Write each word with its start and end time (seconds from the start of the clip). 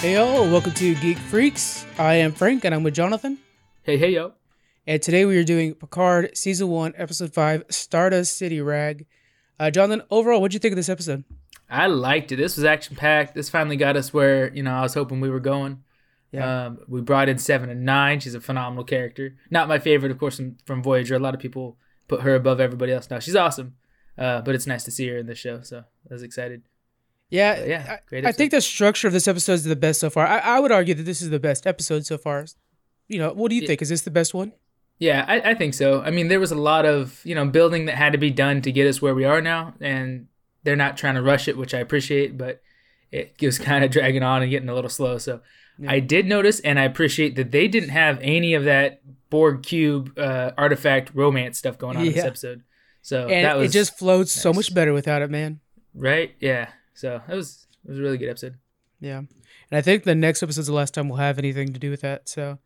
Hey 0.00 0.14
y'all, 0.14 0.50
welcome 0.50 0.72
to 0.72 0.94
Geek 0.94 1.18
Freaks. 1.18 1.84
I 1.98 2.14
am 2.14 2.32
Frank 2.32 2.64
and 2.64 2.74
I'm 2.74 2.82
with 2.82 2.94
Jonathan. 2.94 3.36
Hey, 3.82 3.98
hey, 3.98 4.12
yo. 4.12 4.32
And 4.86 5.02
today 5.02 5.26
we 5.26 5.36
are 5.36 5.44
doing 5.44 5.74
Picard 5.74 6.34
Season 6.34 6.68
1, 6.68 6.94
Episode 6.96 7.34
5, 7.34 7.64
Stardust 7.68 8.38
City 8.38 8.62
Rag. 8.62 9.04
Uh, 9.58 9.70
Jonathan, 9.70 10.02
overall, 10.10 10.40
what'd 10.40 10.54
you 10.54 10.58
think 10.58 10.72
of 10.72 10.76
this 10.76 10.88
episode? 10.88 11.24
I 11.68 11.86
liked 11.88 12.32
it. 12.32 12.36
This 12.36 12.56
was 12.56 12.64
action 12.64 12.96
packed. 12.96 13.34
This 13.34 13.50
finally 13.50 13.76
got 13.76 13.94
us 13.94 14.10
where, 14.10 14.50
you 14.54 14.62
know, 14.62 14.72
I 14.72 14.80
was 14.80 14.94
hoping 14.94 15.20
we 15.20 15.28
were 15.28 15.38
going. 15.38 15.82
Yeah. 16.32 16.68
Um, 16.68 16.78
we 16.88 17.02
brought 17.02 17.28
in 17.28 17.36
Seven 17.36 17.68
and 17.68 17.84
Nine. 17.84 18.20
She's 18.20 18.34
a 18.34 18.40
phenomenal 18.40 18.84
character. 18.84 19.36
Not 19.50 19.68
my 19.68 19.78
favorite, 19.78 20.12
of 20.12 20.18
course, 20.18 20.36
from, 20.36 20.56
from 20.64 20.82
Voyager. 20.82 21.16
A 21.16 21.18
lot 21.18 21.34
of 21.34 21.40
people 21.40 21.76
put 22.08 22.22
her 22.22 22.34
above 22.34 22.58
everybody 22.58 22.92
else 22.92 23.10
now. 23.10 23.18
She's 23.18 23.36
awesome. 23.36 23.74
Uh, 24.16 24.40
but 24.40 24.54
it's 24.54 24.66
nice 24.66 24.84
to 24.84 24.90
see 24.90 25.08
her 25.08 25.18
in 25.18 25.26
the 25.26 25.34
show. 25.34 25.60
So 25.60 25.84
I 26.10 26.14
was 26.14 26.22
excited. 26.22 26.62
Yeah, 27.30 27.64
yeah, 27.64 27.98
I, 28.12 28.28
I 28.28 28.32
think 28.32 28.50
the 28.50 28.60
structure 28.60 29.06
of 29.06 29.12
this 29.12 29.28
episode 29.28 29.52
is 29.54 29.64
the 29.64 29.76
best 29.76 30.00
so 30.00 30.10
far. 30.10 30.26
I, 30.26 30.38
I 30.38 30.60
would 30.60 30.72
argue 30.72 30.94
that 30.94 31.04
this 31.04 31.22
is 31.22 31.30
the 31.30 31.38
best 31.38 31.66
episode 31.66 32.04
so 32.04 32.18
far. 32.18 32.44
You 33.08 33.18
know, 33.18 33.32
what 33.32 33.50
do 33.50 33.54
you 33.54 33.62
Yeah. 33.62 33.68
think? 33.68 33.82
Is 33.82 33.88
this 33.88 34.02
the 34.02 34.10
best 34.10 34.34
one? 34.34 34.52
Yeah, 34.98 35.24
I, 35.28 35.50
I 35.50 35.54
think 35.54 35.74
so. 35.74 36.02
I 36.02 36.10
mean, 36.10 36.28
there 36.28 36.40
was 36.40 36.50
a 36.50 36.56
lot 36.56 36.84
of, 36.84 37.20
you 37.24 37.34
know, 37.34 37.46
building 37.46 37.86
that 37.86 37.94
had 37.96 38.12
to 38.12 38.18
be 38.18 38.30
done 38.30 38.60
to 38.62 38.72
get 38.72 38.86
us 38.86 39.00
where 39.00 39.14
we 39.14 39.24
are 39.24 39.40
now. 39.40 39.74
And 39.80 40.26
they're 40.64 40.76
not 40.76 40.96
trying 40.96 41.14
to 41.14 41.22
rush 41.22 41.48
it, 41.48 41.56
which 41.56 41.72
I 41.72 41.78
appreciate, 41.78 42.36
but 42.36 42.60
it 43.12 43.34
was 43.40 43.58
kind 43.70 43.84
of 43.84 43.90
dragging 43.90 44.22
on 44.22 44.42
and 44.42 44.50
getting 44.50 44.68
a 44.68 44.74
little 44.74 44.90
slow. 44.90 45.16
So 45.18 45.40
Yeah. 45.78 45.92
I 45.92 46.00
did 46.00 46.26
notice 46.26 46.60
and 46.60 46.78
I 46.78 46.84
appreciate 46.84 47.36
that 47.36 47.50
they 47.52 47.66
didn't 47.68 47.88
have 47.90 48.18
any 48.22 48.54
of 48.54 48.64
that 48.64 49.00
Borg 49.30 49.62
Cube 49.62 50.18
uh, 50.18 50.50
artifact 50.58 51.12
romance 51.14 51.58
stuff 51.58 51.78
going 51.78 51.96
on 51.96 52.04
in 52.06 52.12
this 52.12 52.24
episode. 52.24 52.62
So 53.02 53.28
And 53.28 53.44
that 53.46 53.56
was 53.56 53.70
it 53.70 53.72
just 53.72 53.96
flows 53.96 54.30
so 54.32 54.52
much 54.52 54.74
better 54.74 54.92
without 54.92 55.22
it, 55.22 55.30
man. 55.30 55.60
right. 55.94 56.32
Yeah. 56.40 56.68
So 56.94 57.20
that 57.26 57.34
was 57.36 57.66
it 57.84 57.90
was 57.90 57.98
a 57.98 58.02
really 58.02 58.18
good 58.18 58.28
episode. 58.28 58.56
Yeah. 59.00 59.18
And 59.18 59.28
I 59.72 59.80
think 59.80 60.04
the 60.04 60.14
next 60.14 60.42
episode's 60.42 60.66
the 60.66 60.74
last 60.74 60.92
time 60.94 61.08
we'll 61.08 61.18
have 61.18 61.38
anything 61.38 61.72
to 61.72 61.78
do 61.80 61.90
with 61.90 62.02
that. 62.02 62.28
So 62.28 62.58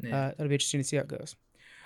Yeah. 0.00 0.16
uh, 0.16 0.28
that'll 0.30 0.48
be 0.48 0.54
interesting 0.54 0.80
to 0.80 0.84
see 0.84 0.96
how 0.96 1.02
it 1.02 1.08
goes. 1.08 1.36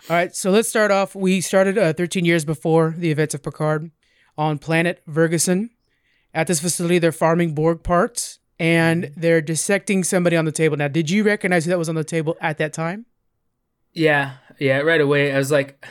All 0.09 0.15
right, 0.17 0.35
so 0.35 0.51
let's 0.53 0.69
start 0.69 0.91
off. 0.93 1.15
We 1.17 1.41
started 1.41 1.77
uh, 1.77 1.93
13 1.93 2.25
years 2.25 2.45
before 2.45 2.95
the 2.97 3.11
events 3.11 3.35
of 3.35 3.43
Picard 3.43 3.91
on 4.39 4.59
planet 4.59 5.03
Vergessen. 5.09 5.71
At 6.33 6.47
this 6.47 6.61
facility, 6.61 6.99
they're 7.01 7.11
farming 7.11 7.55
Borg 7.55 7.83
parts 7.83 8.39
and 8.61 9.13
they're 9.17 9.41
dissecting 9.41 10.05
somebody 10.05 10.37
on 10.37 10.45
the 10.45 10.53
table. 10.53 10.77
Now, 10.77 10.87
did 10.89 11.11
you 11.11 11.25
recognize 11.25 11.65
who 11.65 11.71
that 11.71 11.79
was 11.79 11.89
on 11.89 11.97
the 11.97 12.05
table 12.05 12.37
at 12.41 12.59
that 12.59 12.73
time? 12.73 13.07
Yeah, 13.93 14.35
yeah, 14.61 14.79
right 14.79 15.01
away. 15.01 15.33
I 15.33 15.39
was 15.39 15.51
like 15.51 15.85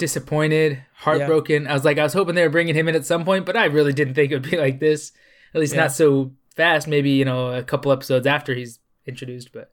disappointed, 0.00 0.82
heartbroken. 0.94 1.68
I 1.68 1.74
was 1.74 1.84
like, 1.84 1.98
I 1.98 2.02
was 2.02 2.12
hoping 2.12 2.34
they 2.34 2.42
were 2.42 2.50
bringing 2.50 2.74
him 2.74 2.88
in 2.88 2.96
at 2.96 3.06
some 3.06 3.24
point, 3.24 3.46
but 3.46 3.56
I 3.56 3.66
really 3.66 3.92
didn't 3.92 4.14
think 4.14 4.32
it 4.32 4.34
would 4.34 4.50
be 4.50 4.56
like 4.56 4.80
this. 4.80 5.12
At 5.54 5.60
least 5.60 5.74
Yeah. 5.74 5.82
not 5.82 5.92
so 5.92 6.32
fast. 6.56 6.88
Maybe 6.88 7.10
you 7.10 7.24
know 7.24 7.52
a 7.54 7.62
couple 7.62 7.92
episodes 7.92 8.26
after 8.26 8.54
he's 8.54 8.80
introduced, 9.06 9.52
but 9.52 9.70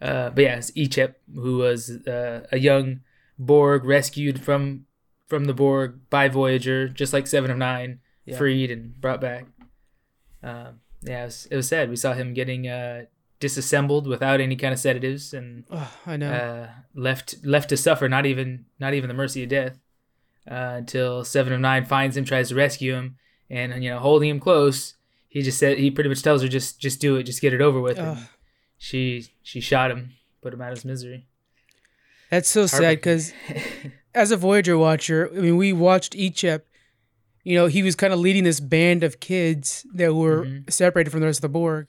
uh, 0.00 0.30
but 0.30 0.42
yeah, 0.44 0.56
it's 0.56 0.70
Icheb 0.72 1.14
who 1.34 1.58
was 1.58 1.90
uh, 2.06 2.46
a 2.50 2.58
young 2.58 3.00
Borg 3.38 3.84
rescued 3.84 4.40
from 4.42 4.86
from 5.26 5.44
the 5.46 5.54
Borg 5.54 6.00
by 6.10 6.28
Voyager, 6.28 6.88
just 6.88 7.12
like 7.12 7.26
Seven 7.26 7.50
of 7.50 7.58
Nine, 7.58 8.00
Yeah. 8.24 8.36
freed 8.38 8.70
and 8.70 8.98
brought 9.00 9.20
back. 9.20 9.46
Um, 10.42 10.80
yeah, 11.02 11.22
it 11.22 11.26
was, 11.26 11.46
it 11.50 11.56
was 11.56 11.68
sad. 11.68 11.88
We 11.90 11.96
saw 11.96 12.12
him 12.12 12.34
getting 12.34 12.68
uh, 12.68 13.04
disassembled 13.40 14.06
without 14.06 14.40
any 14.40 14.56
kind 14.56 14.72
of 14.72 14.78
sedatives 14.78 15.34
and 15.34 15.64
Oh, 15.70 15.92
I 16.06 16.16
know. 16.16 16.30
uh, 16.32 16.68
left 16.94 17.36
left 17.44 17.68
to 17.70 17.76
suffer, 17.76 18.08
not 18.08 18.26
even 18.26 18.66
not 18.78 18.94
even 18.94 19.08
the 19.08 19.14
mercy 19.14 19.42
of 19.42 19.48
death, 19.48 19.78
uh, 20.50 20.74
until 20.78 21.24
Seven 21.24 21.52
of 21.52 21.60
Nine 21.60 21.84
finds 21.84 22.16
him, 22.16 22.24
tries 22.24 22.48
to 22.50 22.54
rescue 22.54 22.94
him, 22.94 23.16
and 23.50 23.82
you 23.82 23.90
know, 23.90 23.98
holding 23.98 24.28
him 24.30 24.40
close, 24.40 24.94
he 25.28 25.42
just 25.42 25.58
said 25.58 25.78
he 25.78 25.90
pretty 25.90 26.08
much 26.08 26.22
tells 26.22 26.42
her 26.42 26.48
just 26.48 26.80
just 26.80 27.00
do 27.00 27.16
it, 27.16 27.24
just 27.24 27.40
get 27.42 27.52
it 27.52 27.60
over 27.60 27.80
with. 27.80 27.98
And 27.98 28.18
she 28.78 29.26
she 29.42 29.60
shot 29.60 29.90
him, 29.90 30.12
put 30.42 30.54
him 30.54 30.60
out 30.62 30.72
of 30.72 30.78
his 30.78 30.84
misery. 30.84 31.26
That's 32.30 32.48
so 32.48 32.66
sad 32.66 32.96
because 32.96 33.32
as 34.14 34.30
a 34.30 34.36
Voyager 34.36 34.76
watcher, 34.78 35.28
I 35.36 35.40
mean, 35.40 35.56
we 35.56 35.72
watched 35.72 36.14
Icheb. 36.14 36.62
You 37.44 37.56
know, 37.58 37.66
he 37.66 37.82
was 37.82 37.94
kind 37.94 38.12
of 38.12 38.18
leading 38.18 38.44
this 38.44 38.58
band 38.58 39.04
of 39.04 39.20
kids 39.20 39.86
that 39.94 40.14
were 40.14 40.46
Mhm. 40.46 40.72
separated 40.72 41.10
from 41.10 41.20
the 41.20 41.26
rest 41.26 41.38
of 41.38 41.42
the 41.42 41.48
Borg, 41.50 41.86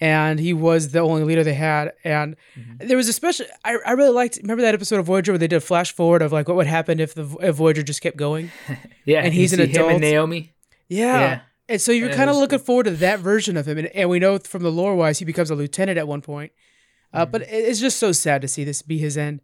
and 0.00 0.38
he 0.40 0.52
was 0.52 0.90
the 0.90 0.98
only 1.00 1.22
leader 1.24 1.44
they 1.44 1.54
had. 1.54 1.92
And 2.04 2.36
Mhm. 2.58 2.88
there 2.88 2.96
was 2.96 3.08
a 3.08 3.12
special. 3.12 3.46
I, 3.64 3.76
I 3.86 3.92
really 3.92 4.10
liked. 4.12 4.38
Remember 4.42 4.62
that 4.62 4.74
episode 4.74 4.98
of 5.00 5.06
Voyager 5.06 5.32
where 5.32 5.38
they 5.38 5.46
did 5.48 5.56
a 5.56 5.60
flash 5.60 5.92
forward 5.92 6.22
of 6.22 6.32
like 6.32 6.48
what 6.48 6.56
would 6.56 6.66
happen 6.66 7.00
if 7.00 7.14
the 7.14 7.24
if 7.40 7.54
Voyager 7.56 7.82
just 7.82 8.00
kept 8.02 8.16
going. 8.16 8.50
yeah, 9.04 9.20
And 9.22 9.32
he's 9.34 9.52
an 9.52 9.60
adult. 9.60 9.92
and 9.92 10.00
Naomi. 10.00 10.52
Yeah. 10.88 11.18
Yeah. 11.20 11.40
And 11.68 11.80
so 11.80 11.92
you're 11.92 12.12
kind 12.12 12.28
of 12.28 12.36
looking 12.36 12.58
forward 12.58 12.84
to 12.84 12.90
that 12.90 13.20
version 13.20 13.56
of 13.56 13.66
him, 13.66 13.78
and, 13.78 13.86
and 13.88 14.10
we 14.10 14.18
know 14.18 14.38
from 14.38 14.62
the 14.62 14.70
lore 14.70 14.94
wise 14.96 15.18
he 15.18 15.24
becomes 15.24 15.48
a 15.50 15.54
lieutenant 15.54 15.96
at 15.96 16.06
one 16.06 16.20
point. 16.20 16.52
Mm-hmm. 16.52 17.16
Uh, 17.22 17.26
But 17.26 17.42
it- 17.42 17.48
it's 17.50 17.80
just 17.80 17.98
so 17.98 18.12
sad 18.12 18.42
to 18.42 18.48
see 18.48 18.64
this 18.64 18.82
be 18.82 18.98
his 18.98 19.16
end. 19.16 19.40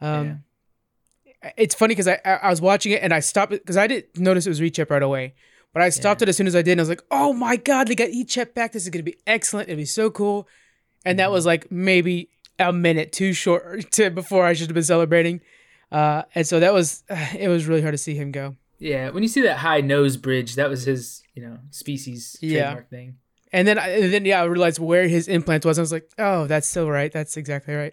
Um, 0.00 0.44
It's 1.56 1.74
funny 1.74 1.92
because 1.92 2.08
I, 2.08 2.20
I 2.24 2.30
I 2.44 2.50
was 2.50 2.60
watching 2.60 2.92
it 2.92 3.02
and 3.02 3.12
I 3.12 3.20
stopped 3.20 3.50
because 3.52 3.76
I 3.76 3.86
didn't 3.86 4.16
notice 4.18 4.46
it 4.46 4.48
was 4.50 4.60
Rechep 4.60 4.90
right 4.90 5.02
away, 5.02 5.34
but 5.76 5.82
I 5.82 5.90
stopped 5.90 6.22
it 6.22 6.28
as 6.30 6.38
soon 6.38 6.46
as 6.46 6.56
I 6.56 6.62
did 6.62 6.72
and 6.72 6.80
I 6.80 6.82
was 6.82 6.88
like, 6.88 7.02
oh 7.10 7.34
my 7.34 7.56
god, 7.56 7.88
they 7.88 7.94
got 7.94 8.08
Icheb 8.08 8.54
back. 8.54 8.72
This 8.72 8.84
is 8.84 8.88
gonna 8.88 9.02
be 9.02 9.18
excellent. 9.26 9.68
It'll 9.68 9.76
be 9.76 9.84
so 9.84 10.08
cool. 10.10 10.48
And 11.04 11.18
that 11.18 11.30
was 11.30 11.44
like 11.44 11.70
maybe 11.70 12.30
a 12.58 12.72
minute 12.72 13.12
too 13.12 13.34
short 13.34 13.90
to 13.96 14.08
before 14.08 14.46
I 14.46 14.54
should 14.54 14.68
have 14.68 14.74
been 14.74 14.82
celebrating. 14.84 15.42
Uh, 15.92 16.22
and 16.34 16.46
so 16.46 16.60
that 16.60 16.72
was 16.72 17.04
it 17.38 17.48
was 17.48 17.66
really 17.66 17.82
hard 17.82 17.92
to 17.92 17.98
see 17.98 18.14
him 18.14 18.32
go. 18.32 18.56
Yeah, 18.78 19.10
when 19.10 19.22
you 19.22 19.28
see 19.28 19.42
that 19.42 19.58
high 19.58 19.82
nose 19.82 20.16
bridge, 20.16 20.54
that 20.54 20.70
was 20.70 20.84
his, 20.84 21.22
you 21.34 21.42
know, 21.42 21.58
species 21.70 22.36
Yeah. 22.40 22.62
trademark 22.64 22.88
thing. 22.90 23.16
And 23.52 23.68
then, 23.68 23.78
I, 23.78 23.88
and 23.90 24.12
then, 24.12 24.24
yeah, 24.24 24.40
I 24.40 24.44
realized 24.44 24.78
where 24.78 25.06
his 25.08 25.28
implant 25.28 25.64
was. 25.66 25.78
I 25.78 25.82
was 25.82 25.92
like, 25.92 26.10
"Oh, 26.18 26.46
that's 26.46 26.66
so 26.68 26.88
right. 26.88 27.12
That's 27.12 27.36
exactly 27.36 27.74
right." 27.74 27.92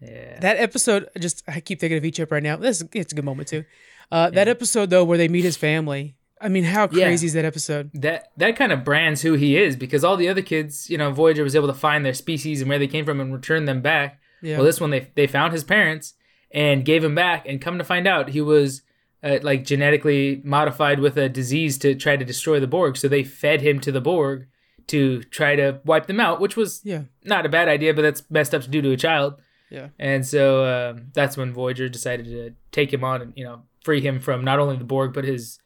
Yeah. 0.00 0.40
That 0.40 0.56
episode, 0.56 1.08
just 1.18 1.42
I 1.46 1.60
keep 1.60 1.78
thinking 1.78 1.98
of 1.98 2.04
Icheb 2.04 2.30
right 2.30 2.42
now. 2.42 2.56
This 2.56 2.82
it's 2.92 3.12
a 3.12 3.16
good 3.16 3.24
moment 3.24 3.48
too. 3.48 3.64
Uh, 4.10 4.30
That 4.30 4.48
episode 4.48 4.90
though, 4.90 5.04
where 5.04 5.18
they 5.18 5.28
meet 5.28 5.44
his 5.44 5.56
family. 5.56 6.16
I 6.42 6.48
mean, 6.48 6.64
how 6.64 6.88
Yeah. 6.90 7.06
crazy 7.06 7.26
is 7.26 7.32
that 7.34 7.44
episode? 7.44 7.90
that 7.94 8.28
that 8.36 8.56
kind 8.56 8.72
of 8.72 8.84
brands 8.84 9.22
who 9.22 9.34
he 9.34 9.56
is 9.56 9.76
because 9.76 10.02
all 10.04 10.16
the 10.16 10.28
other 10.28 10.42
kids, 10.42 10.90
you 10.90 10.98
know, 10.98 11.10
Voyager 11.12 11.44
was 11.44 11.54
able 11.56 11.68
to 11.68 11.74
find 11.74 12.04
their 12.04 12.14
species 12.14 12.60
and 12.60 12.68
where 12.68 12.78
they 12.78 12.86
came 12.88 13.04
from 13.04 13.20
and 13.20 13.32
return 13.32 13.64
them 13.64 13.80
back. 13.80 14.20
Yeah, 14.42 14.56
Well, 14.56 14.66
this 14.66 14.80
one 14.80 14.90
they 14.90 15.08
they 15.14 15.26
found 15.26 15.52
his 15.52 15.64
parents 15.64 16.14
and 16.50 16.84
gave 16.84 17.02
him 17.04 17.14
back, 17.14 17.46
and 17.48 17.60
come 17.62 17.78
to 17.78 17.84
find 17.84 18.06
out 18.06 18.30
he 18.30 18.40
was 18.42 18.82
uh, 19.22 19.38
like 19.42 19.64
genetically 19.64 20.42
modified 20.44 20.98
with 21.00 21.16
a 21.16 21.28
disease 21.28 21.78
to 21.78 21.94
try 21.94 22.16
to 22.16 22.24
destroy 22.24 22.58
the 22.60 22.66
Borg. 22.66 22.96
So 22.96 23.06
they 23.08 23.22
fed 23.24 23.60
him 23.62 23.78
to 23.80 23.92
the 23.92 24.00
Borg 24.00 24.46
to 24.88 25.22
try 25.24 25.54
to 25.56 25.80
wipe 25.84 26.06
them 26.08 26.18
out, 26.18 26.40
which 26.40 26.56
was 26.56 26.80
yeah, 26.84 27.02
not 27.24 27.46
a 27.46 27.48
bad 27.48 27.68
idea, 27.68 27.94
but 27.94 28.02
that's 28.02 28.28
messed 28.30 28.52
up 28.52 28.62
to 28.62 28.68
do 28.68 28.82
to 28.82 28.90
a 28.90 28.96
child. 28.96 29.34
yeah, 29.70 29.88
And 29.98 30.26
so 30.26 30.66
um, 30.66 31.06
that's 31.14 31.36
when 31.36 31.52
Voyager 31.52 31.88
decided 31.88 32.26
to 32.26 32.50
take 32.72 32.92
him 32.92 33.04
on 33.04 33.22
and 33.22 33.32
you 33.36 33.44
know 33.44 33.62
free 33.84 34.00
him 34.00 34.18
from 34.18 34.44
not 34.44 34.58
only 34.58 34.76
the 34.76 34.84
Borg 34.84 35.12
but 35.14 35.24
his 35.24 35.58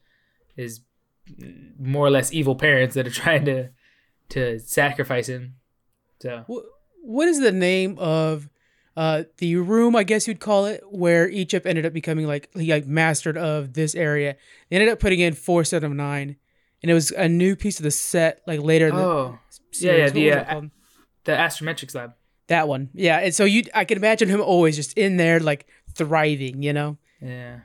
his 0.56 0.80
more 1.78 2.06
or 2.06 2.10
less 2.10 2.32
evil 2.32 2.54
parents 2.56 2.94
that 2.94 3.06
are 3.06 3.10
trying 3.24 3.44
to 3.44 3.68
to 4.30 4.58
sacrifice 4.58 5.28
him. 5.28 5.54
So 6.20 6.44
Wh- 6.48 7.04
What 7.06 7.28
is 7.28 7.40
the 7.40 7.52
name 7.52 7.96
of 7.98 8.48
uh, 8.96 9.24
the 9.38 9.56
room? 9.56 9.94
I 9.94 10.02
guess 10.02 10.26
you'd 10.26 10.40
call 10.40 10.66
it 10.66 10.82
where 10.90 11.28
Icheb 11.28 11.66
ended 11.66 11.84
up 11.86 11.92
becoming 11.92 12.26
like 12.26 12.48
he 12.54 12.72
like 12.72 12.86
mastered 12.86 13.36
of 13.36 13.74
this 13.74 13.94
area. 13.94 14.36
They 14.68 14.76
ended 14.76 14.88
up 14.88 14.98
putting 14.98 15.20
in 15.20 15.34
four 15.34 15.62
set 15.64 15.84
of 15.84 15.92
nine, 15.92 16.36
and 16.82 16.90
it 16.90 16.94
was 16.94 17.10
a 17.12 17.28
new 17.28 17.54
piece 17.54 17.78
of 17.78 17.84
the 17.84 17.90
set 17.90 18.40
like 18.46 18.60
later. 18.60 18.88
In 18.88 18.96
the 18.96 19.02
oh 19.02 19.38
series. 19.70 20.12
yeah, 20.14 20.20
yeah, 20.24 20.42
the, 20.44 20.56
uh, 20.56 20.60
the 21.24 21.32
astrometrics 21.32 21.94
lab. 21.94 22.14
That 22.48 22.68
one, 22.68 22.90
yeah. 22.94 23.18
And 23.18 23.34
so 23.34 23.44
you, 23.44 23.64
I 23.74 23.84
can 23.84 23.98
imagine 23.98 24.28
him 24.28 24.40
always 24.40 24.76
just 24.76 24.96
in 24.96 25.16
there, 25.16 25.40
like 25.40 25.66
thriving, 25.94 26.62
you 26.62 26.72
know. 26.72 26.96
Yeah. 27.20 27.60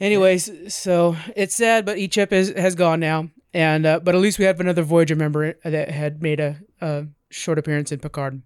Anyways, 0.00 0.74
so 0.74 1.16
it's 1.36 1.54
sad, 1.54 1.84
but 1.84 1.98
Icheb 1.98 2.32
is 2.32 2.52
has 2.56 2.74
gone 2.74 3.00
now, 3.00 3.30
and 3.54 3.86
uh, 3.86 4.00
but 4.00 4.14
at 4.14 4.20
least 4.20 4.38
we 4.38 4.44
have 4.44 4.58
another 4.58 4.82
Voyager 4.82 5.14
member 5.14 5.54
that 5.62 5.90
had 5.90 6.22
made 6.22 6.40
a, 6.40 6.56
a 6.80 7.06
short 7.30 7.58
appearance 7.58 7.92
in 7.92 8.00
Picard. 8.00 8.42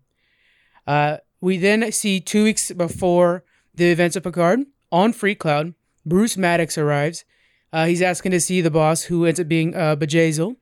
Uh, 0.86 1.18
we 1.40 1.56
then 1.56 1.90
see 1.92 2.20
two 2.20 2.44
weeks 2.44 2.72
before 2.72 3.44
the 3.74 3.90
events 3.90 4.16
of 4.16 4.22
Picard 4.22 4.66
on 4.92 5.12
Free 5.12 5.34
Cloud, 5.34 5.74
Bruce 6.04 6.36
Maddox 6.36 6.78
arrives. 6.78 7.24
Uh, 7.72 7.86
he's 7.86 8.02
asking 8.02 8.32
to 8.32 8.40
see 8.40 8.60
the 8.60 8.70
boss, 8.70 9.04
who 9.04 9.24
ends 9.24 9.40
up 9.40 9.48
being 9.48 9.74
uh, 9.74 9.96
Bjayzl. 9.96 10.56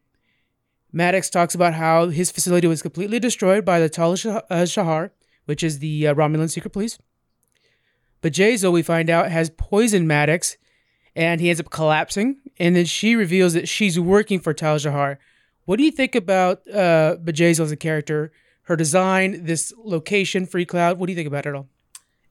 Maddox 0.93 1.29
talks 1.29 1.55
about 1.55 1.75
how 1.75 2.09
his 2.09 2.31
facility 2.31 2.67
was 2.67 2.83
completely 2.83 3.19
destroyed 3.19 3.65
by 3.65 3.81
the 3.81 3.89
Tal 3.89 4.13
uh, 4.13 4.17
Shiar, 4.17 5.11
which 5.45 5.63
is 5.63 5.81
the 5.81 6.07
uh, 6.07 6.15
Romulan 6.15 6.51
secret 6.51 6.71
police. 6.71 6.99
Bjayzl, 8.23 8.73
we 8.73 8.83
find 8.83 9.11
out, 9.11 9.31
has 9.31 9.51
poisoned 9.51 10.09
Maddox, 10.09 10.57
and 11.17 11.41
he 11.41 11.49
ends 11.49 11.61
up 11.61 11.71
collapsing. 11.71 12.37
And 12.59 12.75
then 12.77 12.85
she 12.85 13.17
reveals 13.17 13.53
that 13.55 13.69
she's 13.69 13.99
working 13.99 14.39
for 14.41 14.53
Tal 14.55 14.77
Shiar. 14.77 15.19
What 15.65 15.77
do 15.79 15.83
you 15.85 15.91
think 15.91 16.15
about 16.15 16.61
uh, 16.69 17.17
Bjayzl 17.23 17.61
as 17.61 17.73
a 17.73 17.77
character? 17.77 18.33
Her 18.65 18.77
design, 18.77 19.45
this 19.45 19.73
location, 19.79 20.47
Free 20.47 20.65
Cloud. 20.65 20.99
What 20.99 21.07
do 21.07 21.13
you 21.13 21.17
think 21.17 21.29
about 21.29 21.47
it 21.47 21.55
all? 21.55 21.69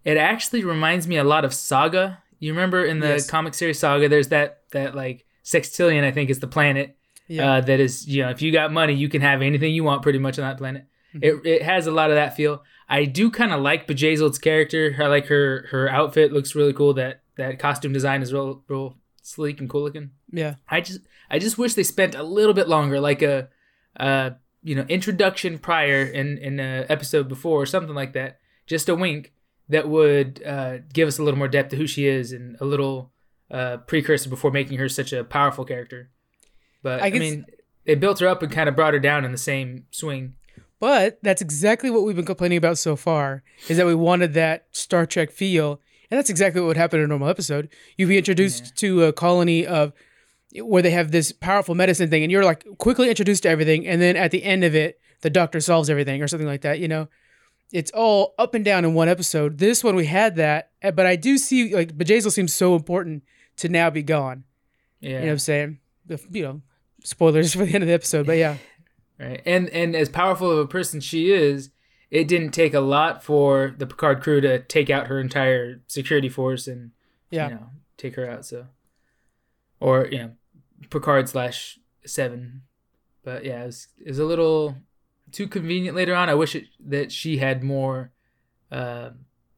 It 0.03 0.17
actually 0.17 0.63
reminds 0.63 1.07
me 1.07 1.17
a 1.17 1.23
lot 1.23 1.45
of 1.45 1.53
Saga. 1.53 2.19
You 2.39 2.51
remember 2.53 2.83
in 2.83 2.99
the 2.99 3.07
Yes. 3.09 3.29
comic 3.29 3.53
series 3.53 3.79
Saga, 3.79 4.09
there's 4.09 4.27
that 4.29 4.63
that 4.71 4.95
like 4.95 5.25
sextillion, 5.45 6.03
I 6.03 6.11
think, 6.11 6.29
is 6.29 6.39
the 6.39 6.47
planet 6.47 6.97
Yeah. 7.27 7.53
uh, 7.53 7.61
that 7.61 7.79
is 7.79 8.07
you 8.07 8.23
know 8.23 8.29
if 8.29 8.41
you 8.41 8.51
got 8.51 8.71
money, 8.73 8.93
you 8.93 9.07
can 9.09 9.21
have 9.21 9.41
anything 9.41 9.73
you 9.73 9.83
want 9.83 10.01
pretty 10.01 10.19
much 10.19 10.37
on 10.39 10.43
that 10.47 10.57
planet. 10.57 10.85
It 11.21 11.45
it 11.45 11.61
has 11.61 11.87
a 11.87 11.91
lot 11.91 12.09
of 12.09 12.15
that 12.15 12.35
feel. 12.35 12.63
I 12.89 13.05
do 13.05 13.29
kind 13.31 13.53
of 13.53 13.61
like 13.61 13.87
Bjayzl's 13.87 14.39
character. 14.39 14.95
I 14.99 15.05
like 15.07 15.27
her 15.27 15.67
her 15.71 15.87
outfit 15.89 16.33
looks 16.33 16.53
really 16.55 16.73
cool. 16.73 16.93
That 16.95 17.21
that 17.37 17.59
costume 17.59 17.93
design 17.93 18.21
is 18.21 18.33
real 18.33 18.63
real 18.67 18.97
sleek 19.21 19.59
and 19.59 19.69
cool 19.69 19.83
looking. 19.83 20.11
Yeah. 20.31 20.55
I 20.69 20.81
just 20.81 21.01
I 21.29 21.39
just 21.39 21.57
wish 21.57 21.73
they 21.73 21.83
spent 21.83 22.15
a 22.15 22.23
little 22.23 22.53
bit 22.53 22.67
longer, 22.67 22.99
like 22.99 23.21
a, 23.21 23.49
uh, 23.99 24.31
you 24.61 24.75
know, 24.75 24.85
introduction 24.89 25.57
prior 25.57 26.03
in 26.03 26.37
in 26.37 26.59
a 26.59 26.85
episode 26.89 27.27
before 27.27 27.61
or 27.61 27.65
something 27.65 27.95
like 27.95 28.13
that. 28.13 28.39
Just 28.67 28.89
a 28.89 28.95
wink 28.95 29.33
that 29.69 29.87
would 29.87 30.43
uh, 30.45 30.77
give 30.91 31.07
us 31.07 31.19
a 31.19 31.23
little 31.23 31.37
more 31.37 31.47
depth 31.47 31.69
to 31.71 31.75
who 31.75 31.87
she 31.87 32.05
is 32.05 32.31
and 32.31 32.57
a 32.59 32.65
little 32.65 33.11
uh, 33.49 33.77
precursor 33.77 34.29
before 34.29 34.51
making 34.51 34.77
her 34.77 34.89
such 34.89 35.13
a 35.13 35.23
powerful 35.23 35.65
character. 35.65 36.09
But 36.81 37.01
I 37.01 37.07
I, 37.07 37.11
mean, 37.11 37.45
they 37.85 37.95
built 37.95 38.19
her 38.19 38.27
up 38.27 38.43
and 38.43 38.51
kind 38.51 38.69
of 38.69 38.75
brought 38.75 38.93
her 38.93 38.99
down 38.99 39.25
in 39.25 39.31
the 39.31 39.37
same 39.37 39.85
swing. 39.91 40.35
But 40.79 41.19
that's 41.21 41.41
exactly 41.41 41.89
what 41.89 42.03
we've 42.03 42.15
been 42.15 42.25
complaining 42.25 42.57
about 42.57 42.77
so 42.77 42.97
far 42.97 43.41
is 43.69 43.77
that 43.77 43.85
we 43.85 43.95
wanted 43.95 44.33
that 44.33 44.67
Star 44.71 45.05
Trek 45.05 45.31
feel. 45.31 45.79
And 46.13 46.19
that's 46.19 46.29
exactly 46.29 46.61
what 46.61 46.67
would 46.67 46.77
happen 46.77 46.99
in 46.99 47.05
a 47.05 47.07
normal 47.07 47.27
episode. 47.27 47.69
You'd 47.97 48.07
be 48.09 48.19
introduced 48.19 48.75
to 48.75 49.05
a 49.05 49.11
colony 49.11 49.65
of 49.65 49.93
where 50.55 50.83
they 50.83 50.91
have 50.91 51.09
this 51.09 51.31
powerful 51.31 51.73
medicine 51.73 52.11
thing, 52.11 52.21
and 52.21 52.31
you're 52.31 52.43
like 52.43 52.63
quickly 52.77 53.09
introduced 53.09 53.41
to 53.41 53.49
everything, 53.49 53.87
and 53.87 53.99
then 53.99 54.15
at 54.15 54.29
the 54.29 54.43
end 54.43 54.63
of 54.63 54.75
it, 54.75 54.99
the 55.21 55.31
doctor 55.31 55.59
solves 55.59 55.89
everything 55.89 56.21
or 56.21 56.27
something 56.27 56.45
like 56.45 56.61
that. 56.61 56.77
You 56.77 56.87
know, 56.87 57.07
it's 57.71 57.89
all 57.89 58.35
up 58.37 58.53
and 58.53 58.63
down 58.63 58.85
in 58.85 58.93
one 58.93 59.09
episode. 59.09 59.57
This 59.57 59.83
one 59.83 59.95
we 59.95 60.05
had 60.05 60.35
that, 60.35 60.69
eh, 60.83 60.91
but 60.91 61.07
I 61.07 61.15
do 61.15 61.39
see 61.39 61.73
like 61.73 61.97
Bjayzl 61.97 62.31
seems 62.31 62.53
so 62.53 62.75
important 62.75 63.23
to 63.57 63.67
now 63.67 63.89
be 63.89 64.03
gone. 64.03 64.43
Yeah. 64.99 65.09
You 65.09 65.15
know 65.15 65.25
what 65.25 65.31
I'm 65.31 65.39
saying? 65.39 65.79
The, 66.05 66.21
you 66.29 66.43
know, 66.43 66.61
spoilers 67.03 67.53
for 67.55 67.65
the 67.65 67.73
end 67.73 67.83
of 67.83 67.87
the 67.87 67.93
episode, 67.95 68.27
but 68.27 68.37
yeah, 68.37 68.57
Right. 69.19 69.41
And 69.47 69.67
and 69.69 69.95
as 69.95 70.09
powerful 70.09 70.51
of 70.51 70.59
a 70.59 70.67
person 70.67 70.99
she 70.99 71.31
is, 71.31 71.71
it 72.13 72.27
didn't 72.27 72.51
take 72.51 72.75
a 72.75 72.79
lot 72.79 73.23
for 73.23 73.73
the 73.75 73.87
Picard 73.87 74.21
crew 74.21 74.39
to 74.39 74.59
take 74.59 74.91
out 74.91 75.07
her 75.07 75.19
entire 75.19 75.81
security 75.87 76.29
force 76.29 76.67
and 76.67 76.91
yeah. 77.31 77.47
you 77.49 77.55
know 77.55 77.69
take 77.97 78.13
her 78.15 78.29
out. 78.29 78.45
So, 78.45 78.67
or 79.79 80.07
you 80.11 80.19
know, 80.19 80.31
Picard 80.91 81.27
slash 81.27 81.79
seven. 82.05 82.61
But 83.23 83.43
yeah, 83.43 83.63
it 83.63 83.65
was, 83.65 83.87
it 83.99 84.07
was 84.09 84.19
a 84.19 84.25
little 84.25 84.75
too 85.31 85.47
convenient 85.47 85.95
later 85.95 86.13
on. 86.13 86.29
I 86.29 86.35
wish 86.35 86.55
it, 86.55 86.65
that 86.87 87.11
she 87.11 87.37
had 87.37 87.63
more, 87.63 88.11
uh, 88.71 89.09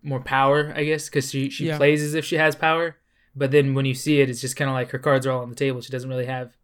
more 0.01 0.21
power. 0.21 0.71
I 0.73 0.85
guess 0.85 1.09
because 1.09 1.29
she 1.31 1.49
she 1.49 1.67
Yeah. 1.67 1.75
plays 1.77 2.01
as 2.01 2.13
if 2.13 2.23
she 2.23 2.37
has 2.37 2.55
power, 2.55 2.95
but 3.35 3.51
then 3.51 3.73
when 3.73 3.83
you 3.85 3.93
see 3.93 4.21
it, 4.21 4.29
it's 4.29 4.39
just 4.39 4.55
kind 4.55 4.69
of 4.69 4.75
like 4.75 4.91
her 4.91 4.99
cards 4.99 5.27
are 5.27 5.31
all 5.31 5.41
on 5.41 5.49
the 5.49 5.55
table. 5.55 5.81
She 5.81 5.91
doesn't 5.91 6.09
really 6.09 6.25
have 6.27 6.55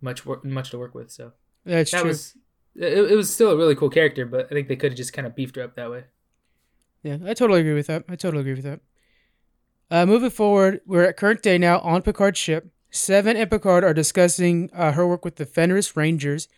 much 0.00 0.24
work, 0.24 0.44
much 0.44 0.70
to 0.70 0.78
work 0.78 0.94
with. 0.94 1.10
So 1.10 1.32
That's 1.64 1.90
that 1.90 2.02
true. 2.02 2.08
was 2.10 2.36
it, 2.74 3.12
it 3.12 3.16
was 3.16 3.32
still 3.32 3.50
a 3.50 3.56
really 3.56 3.74
cool 3.74 3.90
character, 3.90 4.26
but 4.26 4.46
I 4.46 4.54
think 4.54 4.68
they 4.68 4.76
could 4.76 4.92
have 4.92 4.96
just 4.96 5.12
kind 5.12 5.26
of 5.26 5.34
beefed 5.34 5.56
her 5.56 5.62
up 5.62 5.74
that 5.76 5.90
way. 5.90 6.04
Yeah, 7.02 7.18
I 7.24 7.34
totally 7.34 7.60
agree 7.60 7.74
with 7.74 7.86
that. 7.86 8.04
I 8.08 8.16
totally 8.16 8.40
agree 8.40 8.54
with 8.54 8.64
that. 8.64 8.80
Uh, 9.90 10.06
moving 10.06 10.30
forward, 10.30 10.80
we're 10.86 11.04
at 11.04 11.16
current 11.16 11.42
day 11.42 11.58
now 11.58 11.80
on 11.80 12.02
Picard's 12.02 12.38
ship. 12.38 12.70
Seven 12.90 13.36
and 13.36 13.50
Picard 13.50 13.84
are 13.84 13.94
discussing 13.94 14.70
uh, 14.72 14.92
her 14.92 15.06
work 15.06 15.24
with 15.24 15.36
the 15.36 15.46
Fenris 15.46 15.96
Rangers. 15.96 16.48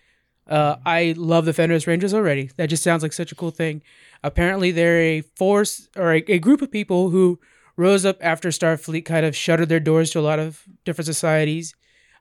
Uh, 0.47 0.77
I 0.85 1.15
love 1.17 1.45
the 1.45 1.53
Fenris 1.53 1.87
Rangers 1.87 2.13
already. 2.13 2.51
That 2.57 2.67
just 2.67 2.83
sounds 2.83 3.03
like 3.03 3.13
such 3.13 3.33
a 3.33 3.35
cool 3.35 3.51
thing. 3.51 3.83
Apparently, 4.23 4.71
they're 4.71 5.01
a 5.01 5.21
force 5.21 5.89
or 5.97 6.15
a, 6.15 6.25
a 6.29 6.39
group 6.39 6.63
of 6.63 6.71
people 6.71 7.11
who 7.11 7.39
rose 7.77 8.05
up 8.05 8.19
after 8.21 8.49
Starfleet 8.49 9.05
kind 9.05 9.25
of 9.25 9.37
shuttered 9.37 9.69
their 9.69 9.81
doors 9.81 10.11
to 10.11 10.21
a 10.21 10.23
lot 10.23 10.39
of 10.39 10.65
different 10.85 11.07
societies, 11.07 11.75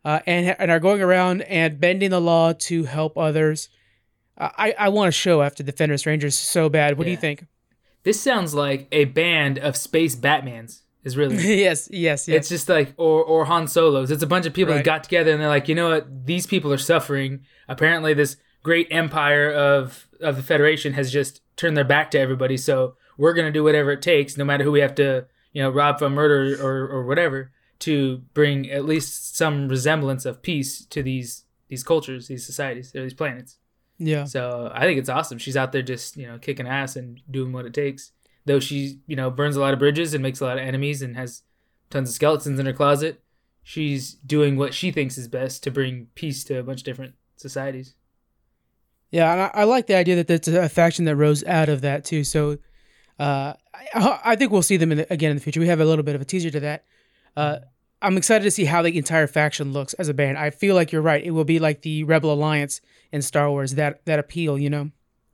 uh, 0.05 0.19
and 0.25 0.55
and 0.59 0.71
are 0.71 0.79
going 0.79 1.01
around 1.01 1.41
and 1.43 1.79
bending 1.79 2.11
the 2.11 2.21
law 2.21 2.53
to 2.53 2.83
help 2.83 3.17
others. 3.17 3.69
I 4.37 4.73
I 4.77 4.89
want 4.89 5.09
a 5.09 5.11
show 5.11 5.41
after 5.41 5.63
the 5.63 5.71
Fenris 5.71 6.05
Rangers 6.05 6.37
so 6.37 6.69
bad. 6.69 6.97
What 6.97 7.05
do 7.05 7.11
you 7.11 7.17
think? 7.17 7.45
This 8.03 8.19
sounds 8.19 8.53
like 8.53 8.87
a 8.91 9.05
band 9.05 9.59
of 9.59 9.75
space 9.77 10.15
Batmans. 10.15 10.81
Is 11.03 11.17
really 11.17 11.35
yes, 11.61 11.89
yes, 11.91 12.27
yes. 12.27 12.37
It's 12.37 12.49
just 12.49 12.69
like 12.69 12.93
or 12.97 13.23
or 13.23 13.45
Han 13.45 13.67
Solos. 13.67 14.11
It's 14.11 14.21
a 14.23 14.27
bunch 14.27 14.45
of 14.45 14.53
people 14.53 14.73
Right. 14.73 14.79
that 14.79 14.85
got 14.85 15.03
together 15.03 15.31
and 15.31 15.41
they're 15.41 15.47
like, 15.49 15.67
you 15.67 15.75
know 15.75 15.89
what? 15.89 16.25
These 16.25 16.45
people 16.47 16.71
are 16.71 16.77
suffering. 16.77 17.41
Apparently, 17.67 18.13
this 18.13 18.37
great 18.63 18.87
empire 18.91 19.51
of 19.51 20.07
of 20.21 20.35
the 20.35 20.43
Federation 20.43 20.93
has 20.93 21.11
just 21.11 21.41
turned 21.57 21.75
their 21.75 21.83
back 21.83 22.11
to 22.11 22.19
everybody. 22.19 22.55
So 22.57 22.95
we're 23.17 23.33
gonna 23.33 23.51
do 23.51 23.63
whatever 23.63 23.91
it 23.91 24.01
takes, 24.01 24.37
no 24.37 24.45
matter 24.45 24.63
who 24.63 24.71
we 24.71 24.79
have 24.81 24.93
to, 24.95 25.25
you 25.53 25.61
know, 25.63 25.69
rob 25.71 25.97
from 25.99 26.13
murder 26.13 26.55
or 26.63 26.87
or 26.87 27.05
whatever, 27.05 27.51
to 27.79 28.19
bring 28.35 28.69
at 28.69 28.85
least 28.85 29.35
some 29.35 29.67
resemblance 29.67 30.23
of 30.25 30.41
peace 30.43 30.85
to 30.85 31.01
these 31.01 31.45
these 31.67 31.83
cultures, 31.83 32.27
these 32.27 32.45
societies, 32.45 32.95
or 32.95 33.01
these 33.03 33.13
planets. 33.15 33.57
Yeah, 34.03 34.23
So 34.23 34.71
I 34.73 34.81
think 34.81 34.99
it's 34.99 35.09
awesome. 35.09 35.37
She's 35.37 35.55
out 35.55 35.71
there 35.71 35.81
just 35.81 36.17
you 36.17 36.27
know 36.27 36.37
kicking 36.39 36.67
ass 36.67 36.95
and 36.95 37.21
doing 37.29 37.53
what 37.53 37.65
it 37.65 37.73
takes. 37.73 38.11
Though 38.45 38.59
she 38.59 38.99
you 39.05 39.15
know 39.15 39.29
burns 39.29 39.55
a 39.55 39.59
lot 39.59 39.73
of 39.73 39.79
bridges 39.79 40.13
and 40.13 40.23
makes 40.23 40.41
a 40.41 40.45
lot 40.45 40.57
of 40.57 40.63
enemies 40.63 41.01
and 41.01 41.15
has 41.15 41.43
tons 41.89 42.09
of 42.09 42.15
skeletons 42.15 42.59
in 42.59 42.65
her 42.65 42.73
closet, 42.73 43.21
she's 43.61 44.13
doing 44.15 44.57
what 44.57 44.73
she 44.73 44.91
thinks 44.91 45.17
is 45.17 45.27
best 45.27 45.63
to 45.63 45.71
bring 45.71 46.07
peace 46.15 46.43
to 46.45 46.57
a 46.59 46.63
bunch 46.63 46.81
of 46.81 46.85
different 46.85 47.13
societies. 47.35 47.95
yeah. 49.11 49.31
And 49.31 49.41
I, 49.41 49.51
I 49.53 49.63
like 49.65 49.87
the 49.87 49.95
idea 49.95 50.15
that 50.15 50.27
there's 50.27 50.47
a 50.47 50.69
faction 50.69 51.05
that 51.05 51.15
rose 51.15 51.43
out 51.43 51.69
of 51.69 51.81
that 51.81 52.03
too. 52.05 52.23
So, 52.23 52.57
uh, 53.19 53.53
I, 53.93 54.19
I 54.25 54.35
think 54.35 54.51
we'll 54.51 54.61
see 54.63 54.77
them 54.77 54.91
in 54.91 54.99
the, 54.99 55.13
again 55.13 55.31
in 55.31 55.37
the 55.37 55.43
future. 55.43 55.59
We 55.59 55.67
have 55.67 55.79
a 55.79 55.85
little 55.85 56.03
bit 56.03 56.15
of 56.15 56.21
a 56.21 56.25
teaser 56.25 56.49
to 56.51 56.59
that. 56.61 56.85
Uh, 57.35 57.59
I'm 58.01 58.17
excited 58.17 58.43
to 58.43 58.51
see 58.51 58.65
how 58.65 58.81
the 58.81 58.97
entire 58.97 59.27
faction 59.27 59.73
looks 59.73 59.93
as 59.95 60.09
a 60.09 60.13
band. 60.13 60.37
I 60.37 60.49
feel 60.49 60.75
like 60.75 60.91
you're 60.91 61.01
right. 61.01 61.23
It 61.23 61.31
will 61.31 61.43
be 61.43 61.59
like 61.59 61.81
the 61.83 62.03
Rebel 62.03 62.33
Alliance 62.33 62.81
in 63.11 63.21
Star 63.21 63.49
Wars. 63.49 63.75
That 63.75 64.05
that 64.05 64.19
appeal, 64.19 64.57
you 64.57 64.69
know. 64.69 64.91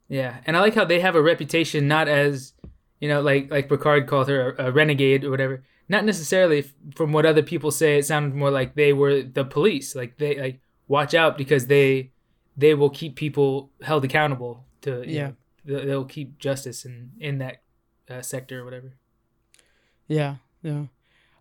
Yeah, 0.10 0.38
and 0.46 0.56
I 0.56 0.62
like 0.62 0.76
how 0.76 0.86
they 0.86 1.00
have 1.00 1.16
a 1.16 1.22
reputation 1.22 1.88
not 1.88 2.08
as 2.08 2.54
you 3.00 3.08
know 3.10 3.22
like 3.22 3.50
like 3.52 3.70
Picard 3.70 4.08
called 4.08 4.28
her 4.30 4.52
a, 4.54 4.68
a 4.68 4.72
renegade 4.72 5.24
or 5.24 5.32
whatever. 5.32 5.64
Not 5.90 6.04
necessarily 6.04 6.66
from 6.96 7.14
what 7.14 7.26
other 7.26 7.44
people 7.44 7.72
say. 7.72 7.98
It 7.98 8.06
sounded 8.06 8.36
more 8.36 8.52
like 8.52 8.76
they 8.76 8.92
were 8.92 9.22
the 9.24 9.46
police. 9.46 9.96
Like 9.96 10.18
they 10.18 10.40
like 10.40 10.60
watch 10.88 11.14
out 11.14 11.38
because 11.38 11.68
they 11.68 12.12
they 12.58 12.74
will 12.74 12.90
keep 12.90 13.16
people 13.16 13.72
held 13.82 14.04
accountable 14.04 14.66
to 14.82 15.04
Yeah. 15.08 15.32
know, 15.64 15.86
they'll, 15.86 16.06
keep 16.06 16.38
justice 16.40 16.84
in 16.86 17.12
in 17.20 17.38
that 17.38 17.62
uh, 18.10 18.22
sector 18.22 18.62
or 18.62 18.66
whatever. 18.66 18.94
Yeah, 20.08 20.36
yeah. 20.62 20.86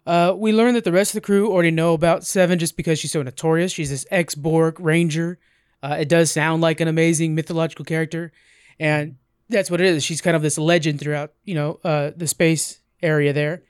Uh, 0.07 0.35
we 0.37 0.53
learned 0.53 0.77
that 0.77 0.85
the 0.85 0.93
rest 0.93 1.11
of 1.11 1.15
the 1.15 1.27
crew 1.27 1.51
already 1.51 1.71
know 1.71 1.93
about 1.93 2.25
Seven 2.25 2.59
just 2.59 2.77
because 2.77 2.99
she's 2.99 3.13
so 3.13 3.23
notorious. 3.23 3.73
She's 3.73 3.91
this 3.91 4.07
ex 4.11 4.35
Borg 4.35 4.79
ranger. 4.79 5.39
Uh, 5.83 5.97
it 6.01 6.09
does 6.09 6.31
sound 6.31 6.63
like 6.63 6.81
an 6.81 6.89
amazing 6.89 7.35
mythological 7.35 7.85
character, 7.85 8.33
and 8.79 9.17
that's 9.49 9.71
what 9.71 9.81
it 9.81 9.87
is. 9.87 10.05
She's 10.05 10.21
kind 10.21 10.37
of 10.37 10.43
this 10.43 10.59
legend 10.59 11.01
throughout, 11.01 11.33
you 11.45 11.55
know, 11.55 11.81
uh, 11.85 12.13
the 12.17 12.27
space 12.27 12.81
area 13.03 13.33
there. 13.33 13.63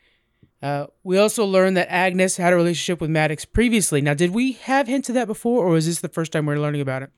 Uh, 0.62 0.86
we 1.04 1.18
also 1.18 1.44
learned 1.44 1.76
that 1.76 1.90
Agnes 1.90 2.36
had 2.36 2.52
a 2.52 2.56
relationship 2.56 3.00
with 3.00 3.10
Maddox 3.10 3.44
previously. 3.44 4.00
Now, 4.00 4.14
did 4.14 4.32
we 4.32 4.52
have 4.52 4.86
hints 4.86 5.08
of 5.08 5.14
that 5.14 5.26
before, 5.26 5.64
or 5.64 5.70
was 5.70 5.86
this 5.86 6.00
the 6.00 6.08
first 6.08 6.32
time 6.32 6.46
we're 6.46 6.58
learning 6.58 6.80
about 6.80 7.02
it? 7.02 7.10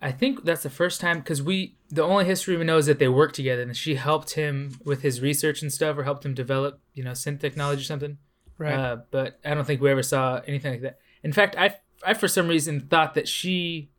I 0.00 0.12
think 0.12 0.44
that's 0.44 0.62
the 0.62 0.70
first 0.70 1.00
time 1.00 1.18
because 1.18 1.42
we 1.42 1.76
the 1.90 2.02
only 2.02 2.24
history 2.24 2.56
we 2.56 2.64
know 2.64 2.78
is 2.78 2.86
that 2.86 2.98
they 2.98 3.08
worked 3.08 3.34
together 3.34 3.62
and 3.62 3.76
she 3.76 3.96
helped 3.96 4.32
him 4.32 4.78
with 4.84 5.02
his 5.02 5.20
research 5.20 5.60
and 5.60 5.72
stuff 5.72 5.96
or 5.98 6.04
helped 6.04 6.24
him 6.24 6.34
develop 6.34 6.80
you 6.94 7.02
know 7.02 7.12
synth 7.12 7.40
technology 7.40 7.80
or 7.80 7.84
something. 7.84 8.18
Right. 8.58 8.74
Uh, 8.74 8.96
but 9.10 9.38
I 9.44 9.54
don't 9.54 9.64
think 9.64 9.80
we 9.80 9.90
ever 9.90 10.02
saw 10.02 10.40
anything 10.46 10.72
like 10.72 10.82
that. 10.82 10.98
In 11.22 11.32
fact, 11.32 11.56
I, 11.56 11.76
I 12.04 12.14
for 12.14 12.28
some 12.28 12.48
reason 12.48 12.80
thought 12.80 13.14
that 13.14 13.28
she, 13.28 13.90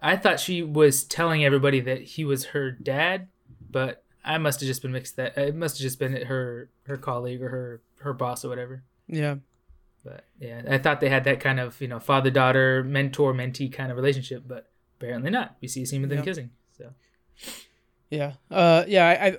I 0.00 0.16
thought 0.16 0.40
she 0.40 0.62
was 0.62 1.04
telling 1.04 1.44
everybody 1.44 1.80
that 1.80 2.00
he 2.02 2.24
was 2.24 2.46
her 2.46 2.70
dad, 2.70 3.28
but 3.70 4.02
I 4.24 4.38
must 4.38 4.60
have 4.60 4.66
just 4.66 4.82
been 4.82 4.92
mixed 4.92 5.16
that. 5.16 5.36
It 5.36 5.54
must 5.54 5.76
have 5.78 5.82
just 5.82 5.98
been 5.98 6.12
her 6.26 6.68
her 6.84 6.96
colleague 6.96 7.42
or 7.42 7.48
her 7.50 7.80
her 8.00 8.12
boss 8.12 8.44
or 8.44 8.48
whatever. 8.48 8.82
yeah. 9.08 9.36
But 10.02 10.24
yeah, 10.38 10.62
I 10.66 10.78
thought 10.78 11.00
they 11.00 11.10
had 11.10 11.24
that 11.24 11.40
kind 11.40 11.60
of 11.60 11.78
you 11.80 11.88
know 11.88 12.00
father 12.00 12.30
daughter 12.30 12.82
mentor 12.82 13.34
mentee 13.34 13.70
kind 13.70 13.90
of 13.90 13.96
relationship, 13.98 14.44
but 14.46 14.70
apparently 14.98 15.30
not. 15.30 15.56
We 15.60 15.68
see 15.68 15.82
a 15.82 15.86
scene 15.86 16.00
with 16.00 16.08
them 16.10 16.20
Yeah. 16.20 16.24
kissing. 16.24 16.50
So 16.78 16.90
Yeah. 18.08 18.32
Uh, 18.50 18.84
yeah. 18.88 19.06
I, 19.08 19.26
I, 19.26 19.38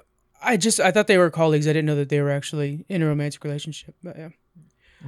I 0.53 0.58
just 0.58 0.79
I 0.79 0.91
thought 0.91 1.08
they 1.08 1.17
were 1.17 1.29
colleagues. 1.31 1.67
I 1.67 1.74
didn't 1.74 1.86
know 1.88 1.96
that 1.96 2.10
they 2.10 2.22
were 2.22 2.29
actually 2.31 2.86
in 2.89 3.01
a 3.01 3.08
romantic 3.08 3.43
relationship. 3.43 3.96
But 4.03 4.17
yeah. 4.17 4.29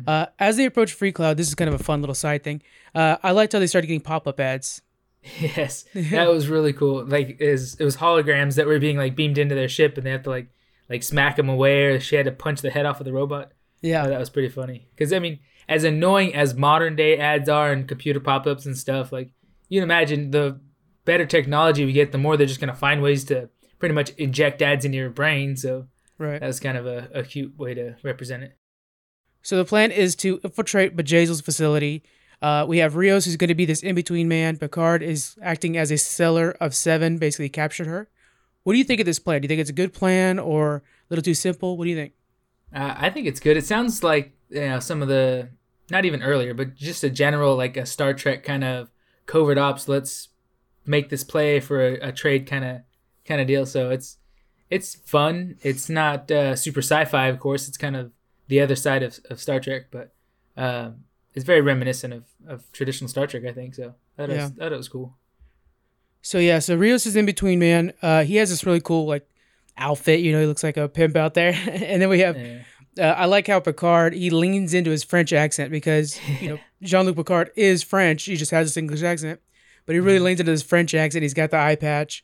Uh, 0.07 0.25
as 0.39 0.57
they 0.57 0.65
approach 0.65 0.93
Free 0.93 1.12
Cloud, 1.12 1.38
this 1.38 1.47
is 1.47 1.55
kind 1.55 1.67
of 1.73 1.79
a 1.79 1.83
fun 1.83 2.01
little 2.01 2.15
side 2.15 2.43
thing. 2.43 2.62
Uh, 2.95 3.17
I 3.23 3.31
liked 3.31 3.53
how 3.53 3.59
they 3.59 3.67
started 3.67 3.88
getting 3.88 4.01
pop 4.01 4.27
up 4.27 4.39
ads. 4.39 4.81
yes, 5.39 5.85
that 5.93 6.27
was 6.29 6.50
really 6.50 6.73
cool. 6.73 7.05
Like 7.05 7.38
is 7.39 7.75
it 7.79 7.83
was 7.85 7.97
holograms 7.97 8.55
that 8.55 8.65
were 8.67 8.79
being 8.79 8.97
like 8.97 9.15
beamed 9.15 9.38
into 9.38 9.55
their 9.55 9.69
ship, 9.69 9.97
and 9.97 10.05
they 10.05 10.12
have 10.12 10.23
to 10.23 10.29
like 10.29 10.47
like 10.89 11.03
smack 11.03 11.35
them 11.38 11.50
away, 11.50 11.85
or 11.85 12.00
she 12.00 12.15
had 12.15 12.25
to 12.25 12.31
punch 12.31 12.62
the 12.62 12.69
head 12.71 12.85
off 12.85 13.00
of 13.00 13.05
the 13.05 13.13
robot. 13.13 13.51
Oh, 13.51 13.55
Yeah. 13.81 14.07
that 14.07 14.19
was 14.19 14.29
pretty 14.29 14.50
funny. 14.50 14.88
Because 14.95 15.13
I 15.13 15.19
mean, 15.19 15.39
as 15.69 15.83
annoying 15.83 16.33
as 16.35 16.53
modern 16.55 16.95
day 16.95 17.17
ads 17.17 17.47
are 17.47 17.71
and 17.71 17.88
computer 17.88 18.19
pop 18.19 18.45
ups 18.47 18.65
and 18.65 18.77
stuff, 18.77 19.12
like 19.12 19.31
you 19.69 19.79
can 19.79 19.83
imagine 19.89 20.31
the 20.31 20.59
better 21.05 21.25
technology 21.25 21.85
we 21.85 21.93
get, 21.93 22.12
the 22.12 22.17
more 22.17 22.35
they're 22.35 22.47
just 22.47 22.59
gonna 22.59 22.73
find 22.75 23.01
ways 23.01 23.23
to 23.25 23.50
pretty 23.79 23.95
much 23.95 24.09
inject 24.12 24.62
ads 24.62 24.85
into 24.85 24.97
your 24.97 25.09
brain. 25.09 25.55
So 25.55 25.88
Right. 26.17 26.39
that 26.39 26.47
was 26.47 26.59
kind 26.59 26.77
of 26.77 26.85
a, 26.85 27.09
a 27.13 27.23
cute 27.23 27.57
way 27.57 27.73
to 27.73 27.95
represent 28.03 28.43
it. 28.43 28.57
So 29.43 29.57
the 29.57 29.65
plan 29.65 29.91
is 29.91 30.15
to 30.17 30.39
infiltrate 30.43 30.95
Bjayzl's 30.95 31.41
facility. 31.41 32.01
Uh, 32.41 32.65
we 32.67 32.79
have 32.79 32.95
Rios, 32.95 33.25
who's 33.25 33.38
going 33.38 33.50
to 33.50 33.55
be 33.55 33.65
this 33.65 33.83
in 33.83 33.93
between 33.93 34.27
man. 34.27 34.57
Picard 34.57 35.03
is 35.03 35.35
acting 35.41 35.77
as 35.77 35.91
a 35.91 35.97
seller 35.97 36.55
of 36.59 36.73
Seven, 36.73 37.17
basically 37.17 37.50
captured 37.50 37.88
her. 37.88 38.09
what 38.63 38.73
do 38.73 38.79
you 38.79 38.85
think 38.85 39.00
of 39.00 39.05
this 39.05 39.19
plan? 39.19 39.41
Do 39.41 39.45
you 39.45 39.50
think 39.50 39.62
it's 39.62 39.69
a 39.69 39.73
good 39.73 39.93
plan 39.93 40.39
or 40.39 40.77
a 40.77 40.81
little 41.09 41.23
too 41.23 41.33
simple? 41.33 41.77
What 41.77 41.83
do 41.85 41.89
you 41.89 41.95
think? 41.95 42.13
Uh, 42.73 42.95
I 42.97 43.09
think 43.09 43.27
it's 43.27 43.39
good. 43.39 43.55
It 43.55 43.65
sounds 43.65 44.03
like 44.03 44.33
you 44.50 44.62
know 44.62 44.79
some 44.79 45.01
of 45.01 45.07
the 45.07 45.50
not 45.91 46.05
even 46.05 46.23
earlier, 46.23 46.53
but 46.53 46.75
just 46.75 47.03
a 47.03 47.09
general 47.09 47.55
like 47.55 47.77
a 47.77 47.85
Star 47.85 48.13
Trek 48.13 48.43
kind 48.43 48.63
of 48.63 48.89
covert 49.25 49.57
ops. 49.57 49.88
Let's 49.88 50.29
make 50.85 51.09
this 51.09 51.23
play 51.23 51.59
for 51.59 51.85
a, 51.85 52.09
a 52.09 52.12
trade 52.12 52.47
kind 52.47 52.65
of 52.65 52.81
kind 53.25 53.39
of 53.39 53.47
deal. 53.47 53.65
So 53.65 53.89
it's 53.89 54.17
it's 54.69 54.95
fun. 54.95 55.57
It's 55.62 55.88
not 55.88 56.31
uh, 56.31 56.55
super 56.55 56.81
sci-fi, 56.81 57.27
of 57.27 57.39
course. 57.39 57.67
It's 57.67 57.77
kind 57.77 57.95
of 57.95 58.12
the 58.47 58.62
other 58.62 58.75
side 58.75 59.03
of, 59.03 59.19
of 59.29 59.39
Star 59.41 59.59
Trek, 59.59 59.85
but 59.91 60.13
um, 60.57 61.03
it's 61.33 61.45
very 61.45 61.62
reminiscent 61.62 62.13
of, 62.13 62.23
of 62.47 62.71
traditional 62.71 63.07
Star 63.07 63.27
Trek. 63.27 63.43
I 63.45 63.51
think 63.53 63.75
so. 63.75 63.95
That 64.17 64.29
was, 64.29 64.51
that 64.53 64.71
was 64.71 64.88
cool. 64.89 65.15
So 66.21 66.38
yeah, 66.38 66.59
so 66.59 66.75
Rios 66.75 67.05
is 67.05 67.15
in 67.15 67.25
between 67.25 67.59
man. 67.59 67.93
Uh, 68.01 68.23
he 68.23 68.35
has 68.38 68.50
this 68.50 68.65
really 68.65 68.79
cool 68.81 69.05
like 69.05 69.27
outfit. 69.77 70.19
You 70.21 70.31
know, 70.31 70.39
he 70.41 70.45
looks 70.45 70.63
like 70.63 70.77
a 70.77 70.88
pimp 70.88 71.15
out 71.15 71.33
there. 71.33 71.53
and 71.71 72.01
then 72.01 72.09
we 72.09 72.19
have 72.19 72.38
Yeah. 72.38 72.62
uh, 73.00 73.03
I 73.15 73.25
like 73.25 73.47
how 73.47 73.59
Picard 73.59 74.13
he 74.13 74.29
leans 74.29 74.73
into 74.73 74.91
his 74.91 75.03
French 75.03 75.33
accent 75.33 75.71
because 75.71 76.19
you 76.41 76.50
know 76.50 76.59
Jean 76.83 77.05
Luc 77.05 77.15
Picard 77.15 77.51
is 77.55 77.83
French. 77.83 78.23
He 78.25 78.35
just 78.35 78.51
has 78.51 78.67
this 78.67 78.77
English 78.77 79.01
accent, 79.03 79.41
but 79.85 79.95
he 79.95 80.00
really 80.00 80.19
leans 80.19 80.39
into 80.39 80.51
his 80.51 80.63
French 80.63 80.93
accent. 80.93 81.23
He's 81.23 81.33
got 81.33 81.51
the 81.51 81.57
eye 81.57 81.75
patch. 81.75 82.23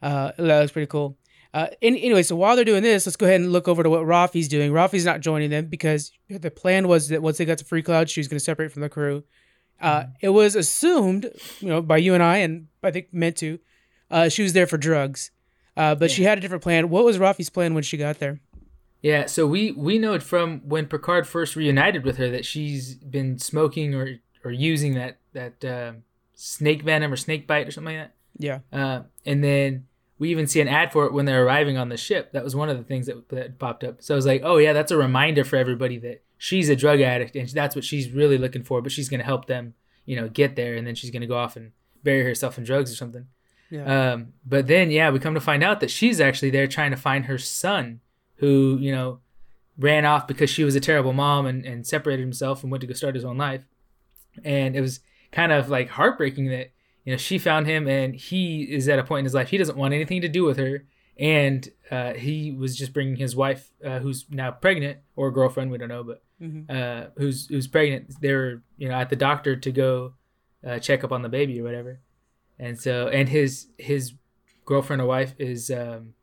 Uh, 0.00 0.32
that 0.38 0.60
looks 0.60 0.72
pretty 0.72 0.86
cool. 0.86 1.16
Uh, 1.54 1.68
any, 1.80 2.02
anyway, 2.02 2.22
so 2.22 2.34
while 2.34 2.56
they're 2.56 2.64
doing 2.64 2.82
this, 2.82 3.06
let's 3.06 3.14
go 3.16 3.26
ahead 3.26 3.40
and 3.40 3.52
look 3.52 3.68
over 3.68 3.84
to 3.84 3.88
what 3.88 4.04
Raffi's 4.04 4.48
doing. 4.48 4.72
Raffi's 4.72 5.04
not 5.04 5.20
joining 5.20 5.50
them 5.50 5.66
because 5.66 6.10
the 6.28 6.50
plan 6.50 6.88
was 6.88 7.08
that 7.08 7.22
once 7.22 7.38
they 7.38 7.44
got 7.44 7.58
to 7.58 7.64
Free 7.64 7.80
Cloud, 7.82 8.10
she 8.10 8.18
was 8.18 8.26
going 8.26 8.38
to 8.38 8.44
separate 8.44 8.72
from 8.72 8.82
the 8.82 8.88
crew. 8.88 9.22
Uh, 9.80 10.06
It 10.20 10.30
was 10.30 10.56
assumed, 10.56 11.30
you 11.60 11.68
know, 11.68 11.80
by 11.80 11.98
you 11.98 12.12
and 12.12 12.22
I, 12.22 12.38
and 12.38 12.66
I 12.82 12.90
think 12.90 13.14
meant 13.14 13.36
to, 13.36 13.60
uh, 14.10 14.28
she 14.28 14.42
was 14.42 14.52
there 14.52 14.66
for 14.66 14.76
drugs. 14.76 15.30
Uh, 15.76 15.94
but 15.94 16.10
she 16.10 16.24
had 16.24 16.38
a 16.38 16.40
different 16.40 16.62
plan. 16.62 16.88
What 16.90 17.04
was 17.04 17.18
Raffi's 17.18 17.50
plan 17.50 17.74
when 17.74 17.82
she 17.82 17.96
got 17.96 18.18
there? 18.18 18.40
Yeah, 19.02 19.26
so 19.26 19.46
we 19.46 19.72
we 19.72 19.98
know 19.98 20.14
it 20.14 20.22
from 20.22 20.60
when 20.66 20.86
Picard 20.86 21.26
first 21.26 21.56
reunited 21.56 22.04
with 22.04 22.16
her 22.16 22.30
that 22.30 22.46
she's 22.46 22.94
been 22.94 23.38
smoking 23.38 23.94
or 23.94 24.16
or 24.44 24.50
using 24.50 24.94
that 24.94 25.18
that 25.34 25.64
um 25.64 26.04
snake 26.34 26.82
venom 26.82 27.12
or 27.12 27.16
snake 27.16 27.46
bite 27.46 27.68
or 27.68 27.70
something 27.70 27.96
like 27.96 28.08
that. 28.08 28.14
Yeah. 28.38 28.60
Uh, 28.72 29.02
and 29.26 29.44
then 29.44 29.86
we 30.18 30.30
even 30.30 30.46
see 30.46 30.60
an 30.60 30.68
ad 30.68 30.92
for 30.92 31.06
it 31.06 31.12
when 31.12 31.24
they're 31.24 31.44
arriving 31.44 31.76
on 31.76 31.88
the 31.88 31.96
ship. 31.96 32.32
That 32.32 32.44
was 32.44 32.54
one 32.54 32.68
of 32.68 32.78
the 32.78 32.84
things 32.84 33.06
that, 33.06 33.28
that 33.30 33.58
popped 33.58 33.84
up. 33.84 34.02
So 34.02 34.14
I 34.14 34.16
was 34.16 34.26
like, 34.26 34.42
oh 34.44 34.58
yeah, 34.58 34.72
that's 34.72 34.92
a 34.92 34.96
reminder 34.96 35.44
for 35.44 35.56
everybody 35.56 35.98
that 35.98 36.22
she's 36.38 36.68
a 36.68 36.76
drug 36.76 37.00
addict 37.00 37.36
and 37.36 37.48
that's 37.48 37.74
what 37.74 37.84
she's 37.84 38.10
really 38.10 38.38
looking 38.38 38.62
for. 38.62 38.80
But 38.80 38.92
she's 38.92 39.08
gonna 39.08 39.24
help 39.24 39.46
them, 39.46 39.74
you 40.04 40.16
know, 40.16 40.28
get 40.28 40.56
there, 40.56 40.74
and 40.74 40.86
then 40.86 40.94
she's 40.94 41.10
gonna 41.10 41.26
go 41.26 41.36
off 41.36 41.56
and 41.56 41.72
bury 42.02 42.22
herself 42.22 42.58
in 42.58 42.64
drugs 42.64 42.92
or 42.92 42.96
something. 42.96 43.26
Yeah. 43.70 44.12
Um, 44.12 44.34
but 44.46 44.66
then, 44.66 44.90
yeah, 44.90 45.10
we 45.10 45.18
come 45.18 45.34
to 45.34 45.40
find 45.40 45.64
out 45.64 45.80
that 45.80 45.90
she's 45.90 46.20
actually 46.20 46.50
there 46.50 46.66
trying 46.66 46.92
to 46.92 46.96
find 46.96 47.24
her 47.24 47.38
son, 47.38 48.00
who 48.36 48.78
you 48.80 48.92
know 48.92 49.20
ran 49.78 50.04
off 50.04 50.28
because 50.28 50.50
she 50.50 50.64
was 50.64 50.76
a 50.76 50.80
terrible 50.80 51.12
mom 51.12 51.46
and, 51.46 51.64
and 51.64 51.86
separated 51.86 52.22
himself 52.22 52.62
and 52.62 52.70
went 52.70 52.80
to 52.80 52.86
go 52.86 52.94
start 52.94 53.14
his 53.14 53.24
own 53.24 53.36
life. 53.36 53.64
And 54.44 54.76
it 54.76 54.80
was 54.80 55.00
kind 55.32 55.50
of 55.50 55.68
like 55.68 55.88
heartbreaking 55.88 56.48
that 56.50 56.70
you 57.04 57.12
know 57.12 57.16
she 57.16 57.38
found 57.38 57.66
him 57.66 57.86
and 57.88 58.14
he 58.14 58.62
is 58.62 58.88
at 58.88 58.98
a 58.98 59.04
point 59.04 59.20
in 59.20 59.24
his 59.26 59.34
life 59.34 59.48
he 59.50 59.58
doesn't 59.58 59.76
want 59.76 59.94
anything 59.94 60.20
to 60.22 60.28
do 60.28 60.44
with 60.44 60.56
her, 60.58 60.84
and 61.18 61.68
uh, 61.90 62.12
he 62.14 62.50
was 62.52 62.76
just 62.76 62.92
bringing 62.92 63.16
his 63.16 63.36
wife, 63.36 63.70
uh, 63.84 63.98
who's 64.00 64.26
now 64.30 64.50
pregnant 64.50 64.98
or 65.16 65.30
girlfriend, 65.30 65.70
we 65.70 65.78
don't 65.78 65.88
know, 65.88 66.02
but 66.04 66.22
Mhm. 66.42 66.68
uh, 66.68 67.10
who's 67.16 67.46
who's 67.48 67.68
pregnant. 67.68 68.20
They 68.20 68.32
were 68.34 68.62
you 68.76 68.88
know 68.88 68.94
at 68.94 69.08
the 69.10 69.16
doctor 69.16 69.54
to 69.56 69.70
go 69.72 70.14
uh, 70.66 70.78
check 70.80 71.04
up 71.04 71.12
on 71.12 71.22
the 71.22 71.28
baby 71.28 71.60
or 71.60 71.64
whatever, 71.64 72.00
and 72.58 72.78
so 72.80 73.08
and 73.08 73.28
his 73.28 73.68
his 73.78 74.12
girlfriend 74.64 75.00
or 75.02 75.06
wife 75.06 75.34
is 75.38 75.70
um, 75.70 76.14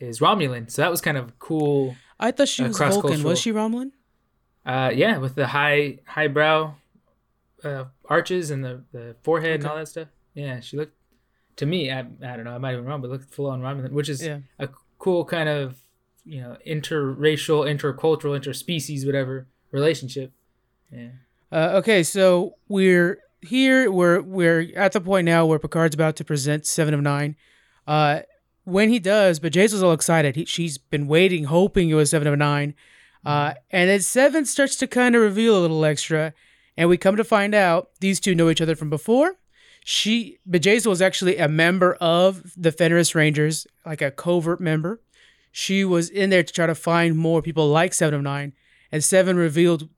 is 0.00 0.20
Romulan. 0.20 0.70
So 0.70 0.80
that 0.82 0.90
was 0.90 1.00
kind 1.00 1.16
of 1.18 1.38
cool. 1.38 1.96
I 2.18 2.30
thought 2.30 2.48
she 2.48 2.62
uh, 2.64 2.68
was 2.68 2.78
Vulcan. 2.78 3.22
Was 3.22 3.40
she 3.40 3.52
Romulan? 3.52 3.90
Uh, 4.64 4.90
yeah, 4.94 5.18
with 5.18 5.34
the 5.34 5.48
high 5.48 5.98
high 6.06 6.28
brow 6.28 6.76
uh, 7.64 7.84
arches 8.08 8.50
and 8.50 8.64
the, 8.64 8.82
the 8.92 9.16
forehead 9.22 9.60
and 9.60 9.66
all 9.68 9.76
that 9.76 9.88
stuff. 9.88 10.08
Yeah, 10.34 10.60
she 10.60 10.76
looked 10.76 10.96
to 11.56 11.66
me. 11.66 11.90
I, 11.90 12.00
I 12.00 12.02
don't 12.36 12.44
know. 12.44 12.54
I 12.54 12.58
might 12.58 12.70
have 12.70 12.80
been 12.80 12.86
wrong, 12.86 13.00
but 13.00 13.10
looked 13.10 13.32
full 13.32 13.46
on 13.46 13.60
Romulan, 13.60 13.92
which 13.92 14.08
is 14.08 14.22
Yeah. 14.22 14.38
a 14.58 14.68
cool 14.98 15.24
kind 15.24 15.48
of 15.48 15.76
you 16.24 16.40
know 16.40 16.56
interracial, 16.66 17.64
intercultural, 17.66 18.38
interspecies, 18.38 19.04
whatever 19.06 19.46
relationship. 19.70 20.32
Yeah. 20.92 21.08
Uh, 21.52 21.70
okay, 21.76 22.02
so 22.02 22.56
we're 22.68 23.18
here. 23.42 23.90
We're 23.90 24.20
we're 24.22 24.70
at 24.76 24.92
the 24.92 25.00
point 25.00 25.24
now 25.26 25.46
where 25.46 25.58
Picard's 25.58 25.94
about 25.94 26.16
to 26.16 26.24
present 26.24 26.66
Seven 26.66 26.94
of 26.94 27.00
Nine. 27.00 27.36
Uh, 27.86 28.20
when 28.64 28.88
he 28.88 28.98
does, 28.98 29.40
but 29.40 29.52
Jace 29.52 29.72
was 29.72 29.82
all 29.82 29.92
excited. 29.92 30.36
He, 30.36 30.46
she's 30.46 30.78
been 30.78 31.06
waiting, 31.06 31.44
hoping 31.44 31.90
it 31.90 31.94
was 31.94 32.10
Seven 32.10 32.26
of 32.26 32.38
Nine. 32.38 32.74
Uh, 33.24 33.54
and 33.70 33.88
then 33.90 34.00
Seven 34.00 34.44
starts 34.46 34.76
to 34.76 34.86
kind 34.86 35.14
of 35.14 35.20
reveal 35.22 35.58
a 35.58 35.60
little 35.60 35.84
extra, 35.84 36.32
and 36.76 36.88
we 36.88 36.96
come 36.96 37.16
to 37.16 37.24
find 37.24 37.54
out 37.54 37.90
these 38.00 38.20
two 38.20 38.34
know 38.34 38.50
each 38.50 38.60
other 38.60 38.76
from 38.76 38.90
before. 38.90 39.36
She, 39.84 40.38
Bjayzl 40.48 40.86
was 40.86 41.02
actually 41.02 41.36
a 41.36 41.48
member 41.48 41.94
of 41.94 42.52
the 42.56 42.72
Fenris 42.72 43.14
Rangers, 43.14 43.66
like 43.84 44.00
a 44.00 44.10
covert 44.10 44.60
member. 44.60 45.00
She 45.52 45.84
was 45.84 46.08
in 46.08 46.30
there 46.30 46.42
to 46.42 46.52
try 46.52 46.66
to 46.66 46.74
find 46.74 47.16
more 47.16 47.42
people 47.42 47.68
like 47.68 47.94
Seven 47.94 48.14
of 48.14 48.22
Nine, 48.22 48.54
and 48.90 49.04
Seven 49.04 49.36
revealed 49.36 49.88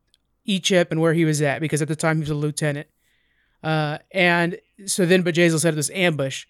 Icheb 0.47 0.91
and 0.91 1.01
where 1.01 1.15
he 1.15 1.25
was 1.25 1.41
at 1.41 1.61
because 1.61 1.81
at 1.81 1.89
the 1.89 1.97
time 1.97 2.17
he 2.17 2.21
was 2.21 2.31
a 2.31 2.35
lieutenant. 2.35 2.89
Uh, 3.63 3.99
and 4.11 4.59
so 4.85 5.07
then 5.07 5.23
Bjayzl 5.23 5.61
set 5.61 5.71
up 5.71 5.77
this 5.77 5.91
ambush. 5.91 6.47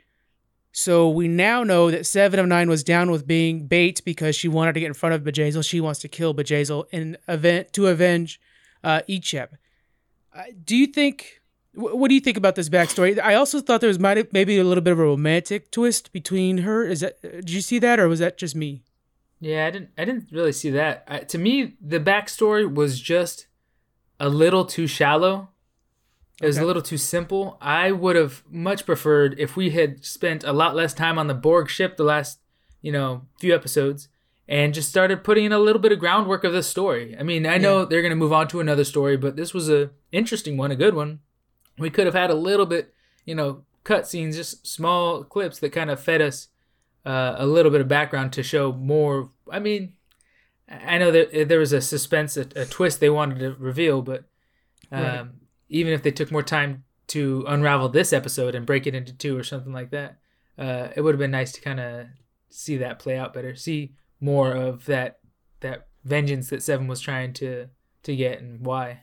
So 0.73 1.09
we 1.09 1.29
now 1.29 1.63
know 1.63 1.91
that 1.91 2.05
Seven 2.05 2.39
of 2.39 2.47
Nine 2.47 2.69
was 2.69 2.85
down 2.85 3.11
with 3.11 3.27
being 3.27 3.67
bait 3.67 4.03
because 4.05 4.37
she 4.37 4.49
wanted 4.49 4.75
to 4.75 4.81
get 4.81 4.89
in 4.89 4.95
front 4.95 5.15
of 5.15 5.23
Bjayzl. 5.23 5.67
She 5.67 5.81
wants 5.81 6.01
to 6.01 6.09
kill 6.09 6.35
Bjayzl 6.35 6.85
in 6.91 7.17
event 7.29 7.73
to 7.75 7.87
avenge 7.87 8.41
uh. 8.85 9.01
Uh, 10.37 10.43
do 10.65 10.77
you 10.77 10.87
think? 10.87 11.41
wh- 11.75 11.95
What 11.95 12.09
do 12.09 12.15
you 12.15 12.21
think 12.21 12.37
about 12.37 12.55
this 12.57 12.69
backstory? 12.69 13.19
I 13.21 13.35
also 13.35 13.61
thought 13.61 13.81
there 13.81 13.89
was 13.89 13.99
might 13.99 14.33
maybe 14.33 14.59
a 14.59 14.65
little 14.65 14.83
bit 14.83 14.93
of 14.93 14.99
a 14.99 15.05
romantic 15.05 15.71
twist 15.71 16.13
between 16.13 16.59
her. 16.59 16.85
Is 16.85 17.01
that? 17.01 17.21
Did 17.23 17.51
you 17.51 17.61
see 17.61 17.79
that, 17.81 17.99
or 17.99 18.09
was 18.09 18.19
that 18.21 18.39
just 18.39 18.55
me? 18.55 18.83
Yeah, 19.41 19.67
I 19.67 19.71
didn't. 19.71 19.91
I 19.99 20.05
didn't 20.05 20.29
really 20.33 20.53
see 20.53 20.71
that. 20.71 21.05
I, 21.09 21.19
to 21.21 21.39
me, 21.39 21.77
the 21.81 22.01
backstory 22.01 22.73
was 22.73 23.01
just 23.01 23.47
a 24.21 24.29
little 24.29 24.65
too 24.65 24.87
shallow. 24.87 25.49
It 26.43 26.47
was 26.47 26.59
a 26.59 26.67
little 26.67 26.83
too 26.83 26.99
simple. 26.99 27.57
I 27.63 27.93
would 27.93 28.15
have 28.17 28.43
much 28.51 28.85
preferred 28.85 29.39
if 29.39 29.57
we 29.57 29.71
had 29.71 30.05
spent 30.05 30.45
a 30.45 30.53
lot 30.53 30.75
less 30.77 30.93
time 30.93 31.19
on 31.19 31.29
the 31.29 31.35
Borg 31.35 31.71
ship 31.71 31.97
the 31.97 32.05
last, 32.05 32.41
you 32.83 32.93
know, 32.93 33.23
few 33.41 33.55
episodes, 33.55 34.09
and 34.49 34.73
just 34.75 34.89
started 34.89 35.25
putting 35.25 35.45
in 35.45 35.53
a 35.53 35.59
little 35.59 35.81
bit 35.83 35.93
of 35.93 35.99
groundwork 35.99 36.45
of 36.45 36.53
the 36.53 36.63
story. 36.63 37.17
I 37.19 37.23
mean, 37.23 37.47
I 37.47 37.59
know 37.59 37.85
they're 37.85 38.03
gonna 38.03 38.15
move 38.17 38.33
on 38.33 38.49
to 38.49 38.61
another 38.61 38.85
story, 38.85 39.17
but 39.17 39.37
this 39.37 39.53
was 39.53 39.69
a 39.69 39.91
interesting 40.13 40.57
one, 40.57 40.71
a 40.71 40.77
good 40.77 40.95
one. 40.95 41.21
We 41.79 41.91
could 41.91 42.07
have 42.07 42.15
had 42.15 42.31
a 42.31 42.35
little 42.35 42.67
bit, 42.67 42.95
you 43.25 43.35
know, 43.35 43.65
cut 43.85 44.07
scenes, 44.07 44.37
just 44.37 44.67
small 44.67 45.25
clips 45.25 45.59
that 45.61 45.71
kind 45.73 45.91
of 45.91 46.01
fed 46.01 46.23
us 46.23 46.49
uh, 47.05 47.35
a 47.39 47.47
little 47.47 47.71
bit 47.71 47.81
of 47.81 47.89
background 47.89 48.33
to 48.33 48.43
show 48.43 48.73
more. 48.73 49.31
I 49.51 49.59
mean, 49.59 49.93
I 50.69 50.99
know 50.99 51.11
that 51.13 51.49
there 51.49 51.61
was 51.61 51.73
a 51.73 51.81
suspense, 51.81 52.37
a, 52.37 52.47
a 52.57 52.65
twist 52.65 52.99
they 53.01 53.11
wanted 53.11 53.39
to 53.41 53.55
reveal, 53.59 54.03
but 54.03 54.25
um, 54.91 55.03
Right. 55.03 55.27
even 55.69 55.93
if 55.93 56.03
they 56.03 56.11
took 56.11 56.33
more 56.33 56.43
time 56.43 56.85
to 57.09 57.45
unravel 57.47 57.89
this 57.89 58.13
episode 58.13 58.55
and 58.57 58.67
break 58.67 58.87
it 58.87 58.95
into 58.95 59.13
two 59.13 59.37
or 59.39 59.45
something 59.45 59.73
like 59.73 59.91
that, 59.91 60.19
uh, 60.59 60.89
it 60.97 61.03
would 61.03 61.15
have 61.15 61.21
been 61.21 61.31
nice 61.31 61.53
to 61.53 61.61
kind 61.61 61.79
of 61.79 62.07
see 62.51 62.77
that 62.79 62.99
play 62.99 63.17
out 63.17 63.33
better, 63.35 63.55
see 63.55 63.93
more 64.21 64.53
of 64.53 64.87
that 64.87 65.19
that 65.61 65.87
vengeance 66.05 66.51
that 66.51 66.63
Seven 66.63 66.87
was 66.87 67.01
trying 67.01 67.33
to 67.35 67.67
to 68.05 68.17
get 68.17 68.41
and 68.41 68.65
why. 68.65 69.03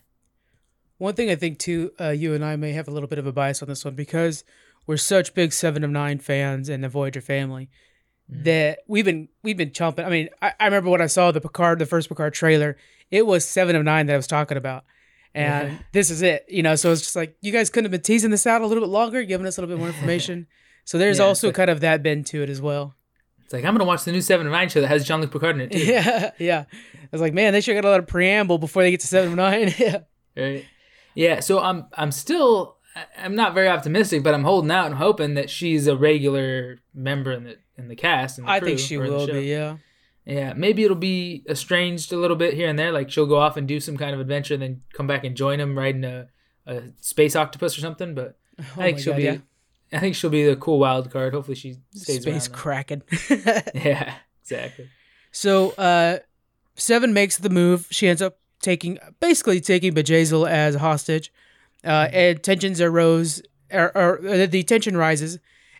One 0.97 1.15
thing 1.15 1.29
I 1.29 1.35
think 1.35 1.59
too, 1.59 1.91
uh, 1.99 2.09
you 2.09 2.33
and 2.33 2.45
I 2.45 2.55
may 2.55 2.71
have 2.73 2.87
a 2.87 2.91
little 2.91 3.09
bit 3.09 3.19
of 3.19 3.27
a 3.27 3.31
bias 3.33 3.61
on 3.61 3.67
this 3.67 3.83
one 3.83 3.95
because 3.95 4.43
we're 4.87 4.97
such 4.97 5.33
big 5.33 5.51
Seven 5.51 5.83
of 5.83 5.89
Nine 5.89 6.19
fans 6.19 6.69
and 6.69 6.83
the 6.83 6.89
Voyager 6.89 7.21
family 7.21 7.69
that 8.29 8.79
we've 8.87 9.03
been 9.05 9.27
we've 9.43 9.57
been 9.57 9.71
chomping. 9.71 10.05
I 10.05 10.09
mean, 10.09 10.29
I, 10.41 10.53
I 10.59 10.65
remember 10.65 10.89
when 10.89 11.01
I 11.01 11.07
saw 11.07 11.31
the 11.31 11.41
Picard, 11.41 11.79
the 11.79 11.85
first 11.85 12.07
Picard 12.09 12.33
trailer, 12.33 12.77
it 13.11 13.25
was 13.25 13.43
Seven 13.45 13.75
of 13.75 13.83
Nine 13.83 14.05
that 14.05 14.13
I 14.13 14.17
was 14.17 14.27
talking 14.27 14.57
about, 14.57 14.85
and 15.35 15.73
Yeah. 15.73 15.77
this 15.91 16.09
is 16.09 16.21
it. 16.21 16.45
You 16.47 16.63
know, 16.63 16.75
so 16.75 16.91
it's 16.91 17.01
just 17.01 17.15
like 17.15 17.35
you 17.41 17.51
guys 17.51 17.69
couldn't 17.69 17.85
have 17.85 17.91
been 17.91 18.01
teasing 18.01 18.31
this 18.31 18.47
out 18.47 18.61
a 18.61 18.67
little 18.67 18.83
bit 18.83 18.89
longer, 18.89 19.23
giving 19.23 19.45
us 19.45 19.57
a 19.57 19.61
little 19.61 19.75
bit 19.75 19.79
more 19.79 19.89
information. 19.89 20.47
so 20.85 20.97
there's 20.97 21.19
Yeah, 21.19 21.25
also 21.25 21.47
but- 21.49 21.55
kind 21.55 21.69
of 21.69 21.81
that 21.81 22.01
bend 22.01 22.25
to 22.27 22.41
it 22.43 22.49
as 22.49 22.61
well. 22.61 22.95
Like 23.53 23.65
I'm 23.65 23.73
gonna 23.75 23.85
watch 23.85 24.03
the 24.03 24.11
new 24.11 24.21
Seven 24.21 24.47
of 24.47 24.51
Nine 24.51 24.67
show 24.67 24.81
that 24.81 24.87
has 24.87 25.05
Jean 25.05 25.21
Luc 25.21 25.31
Picard 25.31 25.55
in 25.55 25.61
it 25.61 25.71
too. 25.71 25.79
Yeah, 25.79 26.31
yeah. 26.39 26.65
I 26.71 27.07
was 27.11 27.21
like, 27.21 27.33
man, 27.33 27.53
they 27.53 27.61
should 27.61 27.75
got 27.75 27.85
a 27.85 27.89
lot 27.89 27.99
of 27.99 28.07
preamble 28.07 28.57
before 28.57 28.81
they 28.81 28.89
get 28.89 28.99
to 29.01 29.07
Seven 29.07 29.29
of 29.29 29.35
Nine. 29.35 29.73
yeah. 29.77 29.99
Right. 30.35 30.65
Yeah. 31.13 31.39
So 31.39 31.59
I'm 31.59 31.85
I'm 31.93 32.11
still 32.11 32.77
I'm 33.17 33.35
not 33.35 33.53
very 33.53 33.67
optimistic, 33.67 34.23
but 34.23 34.33
I'm 34.33 34.43
holding 34.43 34.71
out 34.71 34.87
and 34.87 34.95
hoping 34.95 35.35
that 35.35 35.51
she's 35.51 35.85
a 35.85 35.95
regular 35.95 36.79
member 36.95 37.31
in 37.31 37.43
the 37.43 37.57
in 37.77 37.87
the 37.89 37.95
cast. 37.95 38.39
And 38.39 38.47
the 38.47 38.51
I 38.51 38.59
think 38.59 38.79
she 38.79 38.97
will 38.97 39.27
show. 39.27 39.33
be. 39.33 39.43
Yeah. 39.43 39.77
Yeah, 40.25 40.53
maybe 40.53 40.85
it'll 40.85 40.95
be 40.95 41.43
estranged 41.49 42.13
a 42.13 42.17
little 42.17 42.37
bit 42.37 42.53
here 42.53 42.69
and 42.69 42.79
there. 42.79 42.93
Like 42.93 43.11
she'll 43.11 43.25
go 43.25 43.37
off 43.37 43.57
and 43.57 43.67
do 43.67 43.79
some 43.79 43.97
kind 43.97 44.13
of 44.13 44.21
adventure, 44.21 44.53
and 44.53 44.63
then 44.63 44.81
come 44.93 45.05
back 45.05 45.25
and 45.25 45.35
join 45.35 45.59
him 45.59 45.77
riding 45.77 46.05
a, 46.05 46.29
a 46.65 46.81
space 47.01 47.35
octopus 47.35 47.77
or 47.77 47.81
something. 47.81 48.15
But 48.15 48.37
Oh 48.59 48.63
I 48.77 48.83
think 48.85 48.99
she'll 48.99 49.13
God, 49.13 49.17
be 49.17 49.23
yeah. 49.23 49.37
I 49.93 49.99
think 49.99 50.15
she'll 50.15 50.29
be 50.29 50.43
the 50.45 50.55
cool 50.55 50.79
wild 50.79 51.11
card. 51.11 51.33
Hopefully 51.33 51.55
she 51.55 51.77
stays 51.93 52.23
Space. 52.23 52.47
Kraken. 52.47 53.03
Yeah, 53.73 54.15
exactly. 54.41 54.89
so 55.31 55.71
uh, 55.71 56.19
Seven 56.75 57.13
makes 57.13 57.37
the 57.37 57.49
move. 57.49 57.87
She 57.91 58.07
ends 58.07 58.21
up 58.21 58.37
taking 58.61 58.97
basically 59.19 59.61
taking 59.61 59.93
Bjayzl 59.93 60.49
as 60.49 60.75
a 60.75 60.79
hostage. 60.79 61.31
Uh, 61.85 62.07
and 62.13 62.41
tensions 62.41 62.79
arose, 62.79 63.41
or, 63.71 63.91
or 63.97 64.25
uh, 64.25 64.45
the 64.47 64.63
tension 64.63 64.95
rises, 64.95 65.37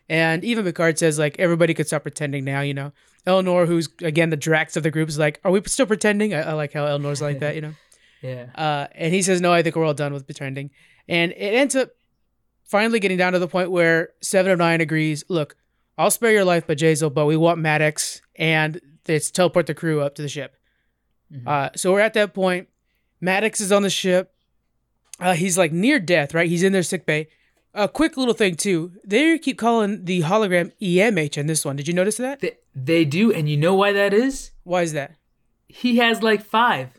and 0.08 0.44
even 0.44 0.62
Picard 0.64 0.98
says 0.98 1.18
like 1.18 1.36
everybody 1.38 1.72
could 1.72 1.86
stop 1.86 2.02
pretending 2.02 2.44
now. 2.44 2.60
You 2.60 2.74
know, 2.74 2.92
Elnor, 3.26 3.66
who's 3.66 3.88
again 4.02 4.28
the 4.28 4.36
Drax 4.36 4.76
of 4.76 4.82
the 4.82 4.90
group, 4.90 5.08
is 5.08 5.18
like, 5.18 5.40
"Are 5.44 5.50
we 5.50 5.62
still 5.64 5.86
pretending?" 5.86 6.34
I, 6.34 6.50
I 6.50 6.52
like 6.52 6.74
how 6.74 6.84
Elnor's 6.84 7.22
like 7.22 7.38
that. 7.40 7.54
You 7.54 7.60
know. 7.62 7.74
Yeah. 8.22 8.46
Uh, 8.54 8.86
and 8.94 9.12
he 9.12 9.20
says, 9.20 9.42
"No, 9.42 9.52
I 9.52 9.62
think 9.62 9.76
we're 9.76 9.84
all 9.84 9.92
done 9.92 10.14
with 10.14 10.24
pretending." 10.24 10.70
And 11.08 11.32
it 11.32 11.36
ends 11.54 11.76
up 11.76 11.90
finally 12.64 13.00
getting 13.00 13.18
down 13.18 13.32
to 13.34 13.38
the 13.38 13.48
point 13.48 13.70
where 13.70 14.10
Seven 14.20 14.50
of 14.52 14.58
Nine 14.58 14.80
agrees. 14.80 15.24
Look, 15.28 15.56
I'll 15.96 16.10
spare 16.10 16.32
your 16.32 16.44
life, 16.44 16.64
but 16.66 16.78
Jazel, 16.78 17.12
but 17.12 17.26
we 17.26 17.36
want 17.36 17.58
Maddox 17.58 18.20
and 18.36 18.80
let's 19.06 19.30
teleport 19.30 19.66
the 19.66 19.74
crew 19.74 20.00
up 20.00 20.14
to 20.16 20.22
the 20.22 20.28
ship. 20.28 20.56
Mhm. 21.32 21.46
Uh, 21.46 21.70
so 21.76 21.92
we're 21.92 22.00
at 22.00 22.14
that 22.14 22.34
point. 22.34 22.68
Maddox 23.20 23.60
is 23.60 23.70
on 23.72 23.82
the 23.82 23.90
ship. 23.90 24.32
Uh, 25.20 25.34
he's 25.34 25.56
like 25.56 25.72
near 25.72 25.98
death, 26.00 26.34
right? 26.34 26.48
He's 26.48 26.62
in 26.62 26.72
their 26.72 26.82
sick 26.82 27.06
bay. 27.06 27.28
A 27.72 27.88
quick 27.88 28.16
little 28.16 28.34
thing 28.34 28.54
too. 28.56 28.92
They 29.04 29.38
keep 29.38 29.58
calling 29.58 30.04
the 30.04 30.22
hologram 30.22 30.72
EMH 30.80 31.36
in 31.38 31.46
this 31.46 31.64
one. 31.64 31.76
Did 31.76 31.88
you 31.88 31.94
notice 31.94 32.16
that? 32.18 32.40
They, 32.40 32.52
they 32.74 33.04
do, 33.04 33.32
and 33.32 33.48
you 33.48 33.56
know 33.56 33.74
why 33.74 33.92
that 33.92 34.12
is? 34.14 34.50
Why 34.64 34.82
is 34.82 34.92
that? 34.92 35.14
He 35.68 35.96
has 35.96 36.22
like 36.22 36.44
five. 36.44 36.90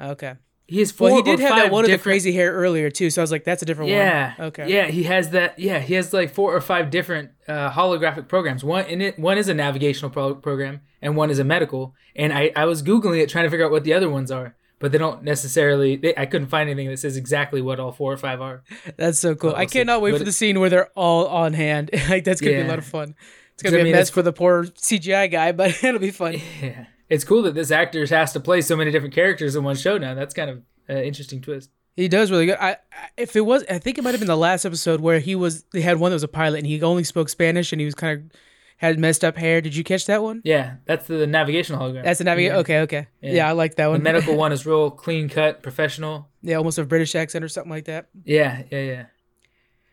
Okay. 0.00 0.34
He 0.68 0.80
has 0.80 0.92
four. 0.92 1.08
Well, 1.08 1.16
he 1.16 1.22
did 1.22 1.40
have 1.40 1.56
that 1.56 1.72
one 1.72 1.84
of 1.84 1.90
the 1.90 1.96
crazy 1.98 2.32
hair 2.32 2.52
earlier 2.52 2.90
too, 2.90 3.08
so 3.10 3.20
I 3.20 3.24
was 3.24 3.32
like, 3.32 3.42
that's 3.44 3.62
a 3.62 3.64
different 3.64 3.90
Yeah. 3.90 4.26
one. 4.26 4.34
Yeah. 4.38 4.44
Okay. 4.46 4.68
Yeah, 4.72 4.86
he 4.86 5.02
has 5.04 5.30
that. 5.30 5.58
Yeah, 5.58 5.78
he 5.80 5.94
has 5.94 6.12
like 6.12 6.32
four 6.34 6.54
or 6.54 6.60
five 6.60 6.90
different 6.90 7.30
uh, 7.48 7.70
holographic 7.70 8.28
programs. 8.28 8.62
One 8.62 8.84
in 8.84 9.00
it, 9.00 9.18
one 9.18 9.38
is 9.38 9.48
a 9.48 9.54
navigational 9.54 10.10
pro- 10.10 10.34
program, 10.34 10.82
and 11.00 11.16
one 11.16 11.30
is 11.30 11.38
a 11.38 11.44
medical. 11.44 11.94
And 12.14 12.32
I, 12.34 12.52
I 12.54 12.66
was 12.66 12.82
googling 12.82 13.18
it 13.22 13.28
trying 13.30 13.44
to 13.44 13.50
figure 13.50 13.64
out 13.64 13.72
what 13.72 13.84
the 13.84 13.94
other 13.94 14.10
ones 14.10 14.30
are, 14.30 14.56
but 14.78 14.92
they 14.92 14.98
don't 14.98 15.22
necessarily. 15.22 15.96
They, 15.96 16.14
I 16.16 16.26
couldn't 16.26 16.48
find 16.48 16.68
anything 16.68 16.90
that 16.90 16.98
says 16.98 17.16
exactly 17.16 17.62
what 17.62 17.80
all 17.80 17.92
four 17.92 18.12
or 18.12 18.18
five 18.18 18.42
are. 18.42 18.62
That's 18.98 19.18
so 19.18 19.34
cool. 19.34 19.50
Well, 19.50 19.56
I 19.56 19.60
we'll 19.60 19.68
see. 19.70 19.78
cannot 19.78 20.02
wait 20.02 20.10
But 20.10 20.16
for 20.18 20.22
it- 20.22 20.26
the 20.26 20.32
scene 20.32 20.60
where 20.60 20.68
they're 20.68 20.90
all 20.94 21.28
on 21.28 21.54
hand. 21.54 21.90
like 22.10 22.24
that's 22.24 22.42
gonna 22.42 22.56
be 22.56 22.60
a 22.62 22.68
lot 22.68 22.78
of 22.78 22.84
fun. 22.84 23.14
It's 23.54 23.62
gonna 23.62 23.76
I 23.76 23.80
be 23.80 23.84
mean, 23.84 23.94
a 23.94 23.96
mess 23.96 24.10
for 24.10 24.20
the 24.22 24.32
poor 24.34 24.64
CGI 24.64 25.30
guy, 25.30 25.52
but 25.60 25.82
it'll 25.82 25.98
be 25.98 26.10
fun. 26.10 26.34
Yeah, 26.62 26.84
it's 27.08 27.24
cool 27.24 27.42
that 27.42 27.54
this 27.54 27.70
actor 27.70 28.04
has 28.06 28.32
to 28.32 28.40
play 28.40 28.60
so 28.60 28.76
many 28.76 28.90
different 28.90 29.14
characters 29.14 29.56
in 29.56 29.64
one 29.64 29.76
show 29.76 29.98
now. 29.98 30.14
That's 30.14 30.34
kind 30.34 30.50
of 30.50 30.62
an 30.88 30.98
interesting 31.04 31.40
twist. 31.40 31.70
He 31.96 32.06
does 32.08 32.30
really 32.30 32.46
good. 32.46 32.58
I, 32.60 32.70
I 32.72 32.76
if 33.16 33.34
it 33.34 33.40
was, 33.40 33.64
I 33.68 33.78
think 33.78 33.98
it 33.98 34.02
might 34.04 34.12
have 34.12 34.20
been 34.20 34.28
the 34.28 34.36
last 34.36 34.64
episode 34.64 35.00
where 35.00 35.18
he 35.18 35.34
was. 35.34 35.64
They 35.72 35.80
had 35.80 35.98
one 35.98 36.10
that 36.10 36.16
was 36.16 36.22
a 36.22 36.28
pilot, 36.28 36.58
and 36.58 36.66
he 36.66 36.80
only 36.82 37.02
spoke 37.04 37.28
Spanish, 37.28 37.72
and 37.72 37.80
he 37.80 37.86
was 37.86 37.94
kind 37.96 38.20
of 38.32 38.38
had 38.76 38.96
messed 39.00 39.24
up 39.24 39.36
hair. 39.36 39.60
Did 39.60 39.74
you 39.74 39.82
catch 39.82 40.06
that 40.06 40.22
one? 40.22 40.40
Yeah, 40.44 40.76
that's 40.84 41.08
the 41.08 41.26
navigational 41.26 41.80
hologram. 41.80 42.04
That's 42.04 42.18
the 42.18 42.24
navigate. 42.24 42.52
Yeah. 42.52 42.58
Okay, 42.58 42.78
okay. 42.82 43.08
Yeah. 43.20 43.32
Yeah. 43.32 43.48
I 43.48 43.52
like 43.52 43.74
that 43.76 43.88
one. 43.88 43.98
The 43.98 44.04
medical 44.04 44.36
one 44.44 44.52
is 44.52 44.64
real 44.64 44.92
clean 44.92 45.28
cut, 45.28 45.60
professional. 45.64 46.28
yeah, 46.42 46.54
almost 46.56 46.78
a 46.78 46.84
British 46.84 47.16
accent 47.16 47.44
or 47.44 47.48
something 47.48 47.70
like 47.70 47.86
that. 47.86 48.06
Yeah, 48.24 48.62
yeah, 48.70 48.80
yeah. 48.82 49.04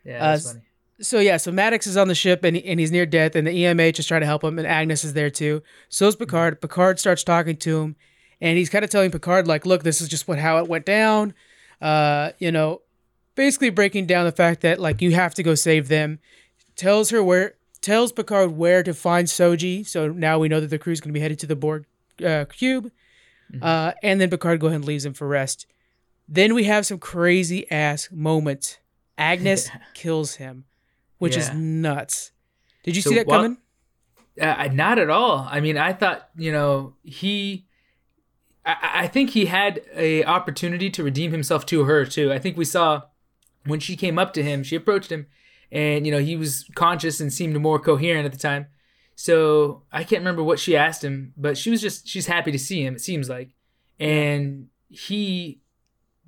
Yeah, 0.05 0.17
Uh, 0.23 0.31
that's 0.33 0.51
funny. 0.51 0.65
So 1.01 1.19
yeah, 1.19 1.37
so 1.37 1.51
Maddox 1.51 1.87
is 1.87 1.97
on 1.97 2.07
the 2.07 2.15
ship 2.15 2.43
and, 2.43 2.55
he, 2.55 2.65
and 2.65 2.79
he's 2.79 2.91
near 2.91 3.05
death, 3.05 3.35
and 3.35 3.45
the 3.45 3.51
EMH 3.51 3.99
is 3.99 4.07
trying 4.07 4.21
to 4.21 4.27
help 4.27 4.43
him, 4.43 4.57
and 4.57 4.67
Agnes 4.67 5.03
is 5.03 5.13
there 5.13 5.29
too. 5.29 5.61
So 5.89 6.07
is 6.07 6.15
Picard. 6.15 6.61
Picard 6.61 6.99
starts 6.99 7.23
talking 7.23 7.57
to 7.57 7.81
him, 7.81 7.95
and 8.39 8.57
he's 8.57 8.69
kind 8.69 8.85
of 8.85 8.91
telling 8.91 9.11
Picard 9.11 9.47
like, 9.47 9.65
"Look, 9.65 9.83
this 9.83 9.99
is 9.99 10.07
just 10.07 10.27
what 10.27 10.39
how 10.39 10.57
it 10.59 10.67
went 10.67 10.85
down." 10.85 11.33
Uh, 11.81 12.31
you 12.39 12.51
know, 12.51 12.81
basically 13.35 13.69
breaking 13.69 14.05
down 14.05 14.25
the 14.25 14.31
fact 14.31 14.61
that 14.61 14.79
like 14.79 15.01
you 15.01 15.11
have 15.11 15.33
to 15.35 15.43
go 15.43 15.55
save 15.55 15.87
them. 15.87 16.19
Tells 16.75 17.09
her 17.09 17.23
where, 17.23 17.55
tells 17.81 18.11
Picard 18.11 18.51
where 18.51 18.83
to 18.83 18.93
find 18.93 19.27
Soji. 19.27 19.85
So 19.85 20.07
now 20.09 20.39
we 20.39 20.49
know 20.49 20.59
that 20.59 20.69
the 20.69 20.79
crew's 20.79 20.99
going 20.99 21.09
to 21.09 21.13
be 21.13 21.21
headed 21.21 21.39
to 21.39 21.47
the 21.47 21.55
Borg 21.55 21.85
uh, 22.25 22.45
cube, 22.45 22.91
uh, 23.61 23.93
and 24.01 24.19
then 24.19 24.29
Picard 24.29 24.59
go 24.59 24.67
ahead 24.67 24.77
and 24.77 24.85
leaves 24.85 25.05
him 25.05 25.13
for 25.13 25.27
rest. 25.27 25.67
Then 26.27 26.55
we 26.55 26.63
have 26.63 26.85
some 26.85 26.97
crazy 26.99 27.69
ass 27.69 28.09
moments. 28.11 28.79
Agnes 29.17 29.69
kills 29.93 30.35
him, 30.35 30.65
which 31.17 31.37
is 31.37 31.51
nuts. 31.53 32.31
Did 32.83 32.95
you 32.95 33.01
So 33.01 33.09
see 33.11 33.15
that 33.17 33.27
what- 33.27 33.37
coming? 33.37 33.57
Uh, 34.39 34.67
not 34.73 34.99
at 34.99 35.09
all. 35.09 35.47
I 35.49 35.61
mean, 35.61 35.77
I 35.77 35.93
thought 35.93 36.29
you 36.35 36.51
know 36.51 36.95
he. 37.03 37.65
I, 38.65 38.75
I 39.03 39.07
think 39.07 39.29
he 39.29 39.45
had 39.45 39.81
a 39.95 40.25
opportunity 40.25 40.89
to 40.89 41.03
redeem 41.03 41.31
himself 41.31 41.65
to 41.67 41.85
her 41.85 42.05
too. 42.05 42.33
I 42.33 42.39
think 42.39 42.57
we 42.57 42.65
saw 42.65 43.03
when 43.65 43.79
she 43.79 43.95
came 43.95 44.19
up 44.19 44.33
to 44.33 44.43
him, 44.43 44.61
she 44.63 44.75
approached 44.75 45.09
him, 45.11 45.27
and 45.71 46.05
you 46.05 46.11
know 46.11 46.19
he 46.19 46.35
was 46.35 46.69
conscious 46.75 47.21
and 47.21 47.31
seemed 47.31 47.55
more 47.61 47.79
coherent 47.79 48.25
at 48.25 48.33
the 48.33 48.37
time. 48.37 48.67
So 49.15 49.83
I 49.93 50.03
can't 50.03 50.19
remember 50.19 50.43
what 50.43 50.59
she 50.59 50.75
asked 50.75 51.01
him, 51.01 51.33
but 51.37 51.57
she 51.57 51.69
was 51.69 51.79
just 51.81 52.05
she's 52.05 52.27
happy 52.27 52.51
to 52.51 52.59
see 52.59 52.83
him. 52.85 52.95
It 52.95 53.01
seems 53.01 53.29
like, 53.29 53.55
and 54.01 54.67
he 54.89 55.61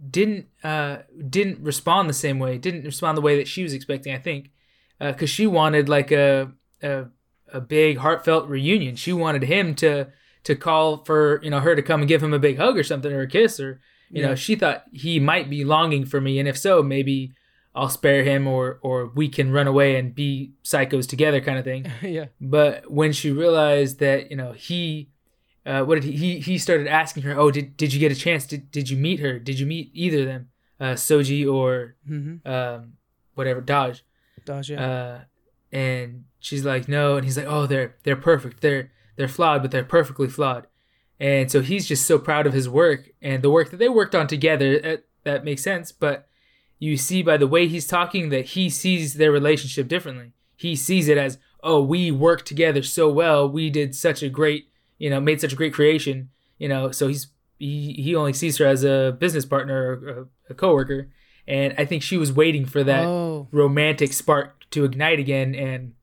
didn't 0.09 0.47
uh 0.63 0.99
didn't 1.29 1.59
respond 1.59 2.09
the 2.09 2.13
same 2.13 2.39
way. 2.39 2.57
Didn't 2.57 2.85
respond 2.85 3.17
the 3.17 3.21
way 3.21 3.35
that 3.35 3.49
she 3.49 3.63
was 3.63 3.73
expecting. 3.73 4.13
I 4.13 4.19
think 4.19 4.51
because 4.99 5.29
she 5.29 5.47
wanted 5.47 5.89
like 5.89 6.11
a 6.11 6.51
a 6.81 7.05
a 7.53 7.61
big 7.61 7.97
heartfelt 7.97 8.47
reunion. 8.49 8.95
She 8.95 9.13
wanted 9.13 9.43
him 9.43 9.75
to 9.75 10.07
to 10.43 10.55
call 10.55 11.03
for 11.05 11.39
you 11.43 11.49
know 11.49 11.59
her 11.59 11.75
to 11.75 11.81
come 11.81 12.01
and 12.01 12.07
give 12.07 12.21
him 12.23 12.33
a 12.33 12.39
big 12.39 12.57
hug 12.57 12.77
or 12.77 12.83
something 12.83 13.11
or 13.11 13.21
a 13.21 13.27
kiss 13.27 13.59
or 13.59 13.79
you 14.09 14.21
Yeah. 14.21 14.29
know 14.29 14.35
she 14.35 14.55
thought 14.55 14.85
he 14.91 15.19
might 15.19 15.49
be 15.49 15.63
longing 15.65 16.05
for 16.05 16.21
me 16.21 16.39
and 16.39 16.47
if 16.47 16.57
so 16.57 16.81
maybe 16.81 17.33
I'll 17.75 17.89
spare 17.89 18.23
him 18.23 18.47
or 18.47 18.79
or 18.81 19.07
we 19.13 19.27
can 19.29 19.51
run 19.51 19.67
away 19.67 19.97
and 19.97 20.15
be 20.15 20.53
psychos 20.63 21.07
together 21.07 21.41
kind 21.41 21.57
of 21.59 21.63
thing. 21.65 21.91
yeah. 22.01 22.25
But 22.41 22.89
when 22.89 23.11
she 23.13 23.31
realized 23.31 23.99
that 23.99 24.31
you 24.31 24.37
know 24.37 24.53
he 24.53 25.09
uh, 25.65 25.83
what 25.83 25.95
did 25.95 26.05
he, 26.05 26.13
he 26.15 26.39
he 26.39 26.57
started 26.57 26.87
asking 26.87 27.23
her 27.23 27.37
oh 27.37 27.51
did 27.51 27.75
did 27.77 27.93
you 27.93 27.99
get 27.99 28.11
a 28.11 28.15
chance 28.15 28.45
did 28.47 28.71
did 28.71 28.89
you 28.89 28.95
meet 28.97 29.19
her 29.19 29.37
did 29.37 29.59
you 29.59 29.65
meet 29.65 29.91
either 29.93 30.19
of 30.21 30.25
them 30.25 30.49
uh, 30.79 30.93
Soji 30.93 31.45
or 31.51 31.95
Mm-hmm. 32.09 32.47
um, 32.49 32.93
whatever 33.35 33.61
Dahj 33.61 34.01
Dahj, 34.47 34.69
yeah. 34.69 34.89
uh, 34.89 35.19
and 35.71 36.25
she's 36.39 36.65
like, 36.65 36.87
no, 36.87 37.15
and 37.17 37.25
he's 37.25 37.37
like, 37.37 37.47
oh, 37.47 37.67
they're 37.67 37.95
they're 38.03 38.15
perfect. 38.15 38.61
They're 38.61 38.91
they're 39.15 39.27
flawed, 39.27 39.61
but 39.61 39.71
they're 39.71 39.83
perfectly 39.83 40.27
flawed. 40.27 40.67
And 41.19 41.51
so 41.51 41.61
he's 41.61 41.87
just 41.87 42.05
so 42.05 42.19
proud 42.19 42.45
of 42.47 42.53
his 42.53 42.69
work 42.69 43.09
and 43.21 43.43
the 43.43 43.49
work 43.49 43.71
that 43.71 43.77
they 43.77 43.89
worked 43.89 44.15
on 44.15 44.27
together. 44.27 44.79
That, 44.79 45.03
that 45.23 45.43
makes 45.43 45.63
sense, 45.63 45.91
but 45.91 46.27
you 46.79 46.95
see 46.95 47.23
by 47.23 47.37
the 47.37 47.47
way 47.47 47.67
he's 47.67 47.87
talking 47.87 48.29
that 48.29 48.45
he 48.45 48.69
sees 48.69 49.15
their 49.15 49.31
relationship 49.31 49.87
differently. 49.87 50.33
He 50.55 50.75
sees 50.75 51.07
it 51.07 51.17
as, 51.17 51.37
oh, 51.61 51.81
we 51.81 52.11
worked 52.11 52.45
together 52.45 52.83
so 52.83 53.11
well. 53.11 53.49
We 53.49 53.69
did 53.69 53.95
such 53.95 54.23
a 54.23 54.29
great, 54.29 54.69
you 54.97 55.09
know, 55.09 55.19
made 55.19 55.41
such 55.41 55.53
a 55.53 55.55
great 55.55 55.73
creation. 55.73 56.29
You 56.57 56.69
know, 56.69 56.91
so 56.91 57.07
he's 57.07 57.27
he 57.59 57.93
he 57.93 58.15
only 58.15 58.33
sees 58.33 58.57
her 58.57 58.65
as 58.65 58.83
a 58.83 59.15
business 59.19 59.45
partner 59.45 59.75
or 59.75 60.09
a, 60.09 60.51
a 60.51 60.53
coworker. 60.53 61.09
And 61.47 61.73
I 61.77 61.85
think 61.85 62.03
she 62.03 62.17
was 62.17 62.31
waiting 62.31 62.65
for 62.65 62.83
that 62.83 63.05
oh, 63.05 63.47
romantic 63.51 64.11
spark 64.13 64.69
to 64.71 64.83
ignite 64.83 65.19
again 65.19 65.55
and 65.55 65.93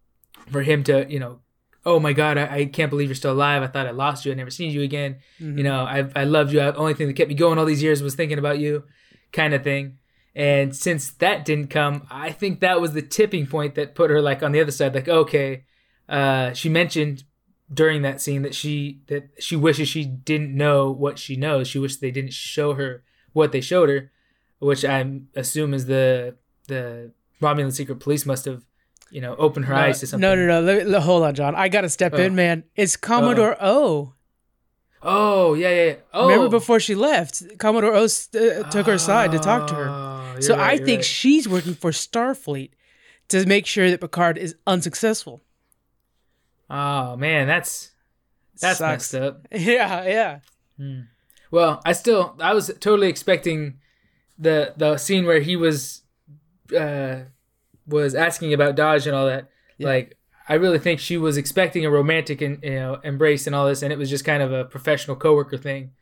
for 0.50 0.62
him 0.62 0.83
to 0.85 1.07
you 1.09 1.18
know 1.18 1.40
oh 1.87 2.00
my 2.00 2.12
god 2.14 2.38
I, 2.38 2.57
I 2.57 2.64
can't 2.66 2.90
believe 2.90 3.09
you're 3.09 3.14
still 3.14 3.33
alive. 3.33 3.62
I 3.62 3.66
thought 3.66 3.87
i 3.87 3.90
lost 3.90 4.24
you. 4.24 4.33
I 4.33 4.35
never 4.35 4.50
seen 4.50 4.70
you 4.70 4.83
again. 4.83 5.16
Mhm. 5.40 5.59
you 5.59 5.64
know 5.64 5.80
I, 5.85 6.09
I 6.16 6.24
loved 6.24 6.52
you. 6.52 6.61
The 6.61 6.74
only 6.76 6.94
thing 6.94 7.07
that 7.09 7.14
kept 7.16 7.28
me 7.28 7.35
going 7.35 7.59
all 7.59 7.64
these 7.66 7.83
years 7.83 8.02
was 8.02 8.14
thinking 8.14 8.38
about 8.38 8.59
you 8.59 8.85
kind 9.33 9.52
of 9.54 9.62
thing. 9.62 9.98
And 10.35 10.74
since 10.74 11.11
that 11.12 11.44
didn't 11.44 11.68
come 11.68 12.07
i 12.11 12.30
think 12.33 12.61
that 12.61 12.80
was 12.80 12.92
the 12.92 13.02
tipping 13.02 13.46
point 13.46 13.74
that 13.76 13.94
put 13.94 14.11
her 14.11 14.20
like 14.20 14.42
on 14.42 14.52
the 14.52 14.61
other 14.61 14.72
side 14.72 14.92
like 14.94 15.09
okay 15.09 15.64
uh 16.09 16.52
she 16.52 16.68
mentioned 16.68 17.22
during 17.72 18.02
that 18.02 18.20
scene 18.20 18.42
that 18.42 18.54
she 18.54 19.00
that 19.07 19.30
she 19.38 19.57
wishes 19.57 19.88
she 19.88 20.04
didn't 20.04 20.54
know 20.54 20.90
what 20.90 21.18
she 21.18 21.35
knows. 21.37 21.66
She 21.68 21.78
wished 21.78 22.00
they 22.00 22.11
didn't 22.11 22.33
show 22.33 22.74
her 22.74 23.02
what 23.33 23.52
they 23.52 23.61
showed 23.61 23.88
her 23.88 24.11
which 24.68 24.85
i 24.85 24.98
assume 25.37 25.74
is 25.79 25.85
the 25.87 26.35
the 26.68 27.11
romulan 27.42 27.72
secret 27.72 27.98
police 28.00 28.24
must 28.27 28.44
have 28.50 28.62
you 29.11 29.20
know 29.20 29.35
opened 29.37 29.64
her 29.66 29.74
Uh, 29.74 29.83
eyes 29.85 30.00
to 30.00 30.07
something 30.07 30.22
No, 30.29 30.35
no, 30.35 30.44
no. 30.46 30.61
Let, 30.61 30.87
let- 30.92 31.03
hold 31.03 31.22
on, 31.22 31.35
John. 31.35 31.55
I 31.55 31.68
gotta 31.68 31.88
step 31.98 32.12
Oh. 32.14 32.22
in, 32.24 32.35
man. 32.35 32.64
It's 32.74 32.96
Commodore 32.96 33.57
O. 33.61 34.14
oh 35.03 35.55
yeah 35.55 35.68
yeah, 35.79 35.85
yeah. 35.90 35.96
oh 36.14 36.27
Remember 36.29 36.48
before 36.61 36.81
she 36.81 36.94
left, 36.94 37.33
Commodore 37.59 37.94
O 37.94 38.07
st- 38.07 38.42
uh, 38.64 38.70
took 38.70 38.87
her 38.87 38.94
aside 39.03 39.31
to 39.33 39.38
talk 39.38 39.62
to 39.68 39.74
her. 39.74 39.88
Oh, 39.88 40.40
So 40.40 40.57
right, 40.57 40.81
I 40.81 40.85
think 40.87 40.98
right. 40.98 41.05
she's 41.05 41.44
working 41.48 41.74
for 41.83 41.90
Starfleet 41.92 42.70
to 43.29 43.37
make 43.46 43.66
sure 43.66 43.90
that 43.90 44.00
Picard 44.00 44.37
is 44.38 44.55
unsuccessful. 44.66 45.37
oh 46.70 47.16
man 47.16 47.46
that's 47.46 47.90
that's 48.61 48.79
Sucks. 48.79 49.12
messed 49.12 49.14
up 49.27 49.46
Yeah, 49.53 50.05
yeah. 50.16 50.33
Well, 51.50 51.83
I 51.85 51.92
still 51.92 52.35
I 52.40 52.53
was 52.55 52.66
totally 52.81 53.09
expecting 53.09 53.79
the 54.38 54.75
the 54.77 54.97
scene 54.97 55.27
where 55.27 55.40
he 55.40 55.57
was 55.57 56.03
uh 56.77 57.20
was 57.87 58.14
asking 58.14 58.53
about 58.55 58.77
Dahj 58.77 59.07
and 59.07 59.14
all 59.14 59.27
that. 59.27 59.49
Yeah. 59.79 59.88
Like 59.88 60.18
I 60.49 60.55
really 60.55 60.79
think 60.79 61.01
she 61.01 61.16
was 61.16 61.37
expecting 61.37 61.85
a 61.85 61.90
romantic 61.90 62.40
and 62.40 62.62
you 62.62 62.75
know 62.75 63.01
embrace 63.05 63.47
and 63.47 63.55
all 63.55 63.66
this 63.66 63.83
and 63.83 63.92
it 63.92 63.99
was 63.99 64.11
just 64.11 64.25
kind 64.25 64.42
of 64.42 64.53
a 64.53 64.64
professional 64.64 65.16
coworker 65.16 65.59
thing. 65.59 65.92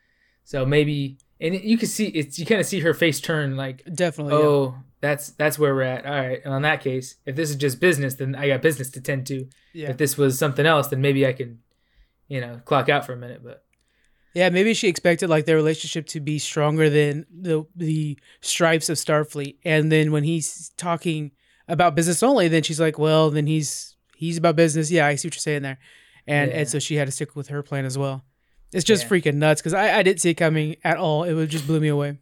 So 0.44 0.64
maybe 0.64 1.18
and 1.40 1.54
you 1.54 1.76
can 1.78 1.88
see 1.88 2.06
it's 2.06 2.38
you 2.38 2.46
kind 2.46 2.60
of 2.60 2.66
see 2.66 2.80
her 2.80 2.94
face 2.94 3.20
turn 3.20 3.56
like 3.56 3.84
Definitely. 3.94 4.34
yeah. 4.34 4.46
oh 4.46 4.74
that's 5.02 5.30
that's 5.30 5.58
where 5.58 5.74
we're 5.74 5.82
at. 5.82 6.06
All 6.06 6.12
right. 6.12 6.40
And 6.44 6.54
on 6.54 6.62
that 6.62 6.80
case, 6.80 7.16
if 7.26 7.34
this 7.36 7.50
is 7.50 7.56
just 7.56 7.80
business, 7.80 8.14
then 8.14 8.36
I 8.36 8.46
got 8.48 8.62
business 8.62 8.88
to 8.90 9.00
tend 9.00 9.26
to. 9.26 9.48
Yeah. 9.74 9.90
If 9.90 9.96
this 9.98 10.16
was 10.16 10.38
something 10.38 10.64
else, 10.64 10.88
then 10.88 11.00
maybe 11.02 11.26
I 11.26 11.32
can, 11.32 11.58
you 12.28 12.40
know, 12.40 12.60
clock 12.64 12.88
out 12.88 13.04
for 13.04 13.12
a 13.12 13.16
minute. 13.16 13.42
But 13.42 13.64
Yeah, 14.34 14.48
maybe 14.48 14.72
she 14.74 14.88
expected 14.88 15.28
like 15.28 15.44
their 15.44 15.56
relationship 15.56 16.06
to 16.08 16.20
be 16.20 16.38
stronger 16.38 16.88
than 16.88 17.26
the 17.30 17.64
the 17.76 18.18
stripes 18.40 18.88
of 18.88 18.96
Starfleet, 18.96 19.56
and 19.64 19.92
then 19.92 20.10
when 20.12 20.24
he's 20.24 20.70
talking 20.76 21.32
about 21.68 21.94
business 21.94 22.22
only, 22.22 22.48
then 22.48 22.62
she's 22.62 22.80
like, 22.80 22.98
"Well, 22.98 23.30
then 23.30 23.46
he's 23.46 23.96
he's 24.16 24.38
about 24.38 24.56
business." 24.56 24.90
Yeah, 24.90 25.06
I 25.06 25.16
see 25.16 25.28
what 25.28 25.34
you're 25.34 25.40
saying 25.40 25.62
there, 25.62 25.78
and 26.26 26.50
Yeah. 26.50 26.58
and 26.58 26.68
so 26.68 26.78
she 26.78 26.96
had 26.96 27.08
to 27.08 27.12
stick 27.12 27.36
with 27.36 27.48
her 27.48 27.62
plan 27.62 27.84
as 27.84 27.98
well. 27.98 28.24
It's 28.72 28.84
just 28.84 29.04
Yeah. 29.04 29.08
freaking 29.10 29.34
nuts 29.34 29.60
because 29.60 29.74
I 29.74 29.98
I 29.98 30.02
didn't 30.02 30.20
see 30.22 30.30
it 30.30 30.34
coming 30.34 30.76
at 30.82 30.96
all. 30.96 31.24
It 31.24 31.34
would 31.34 31.50
just 31.50 31.66
blew 31.66 31.78
me 31.80 31.88
away. 31.88 32.18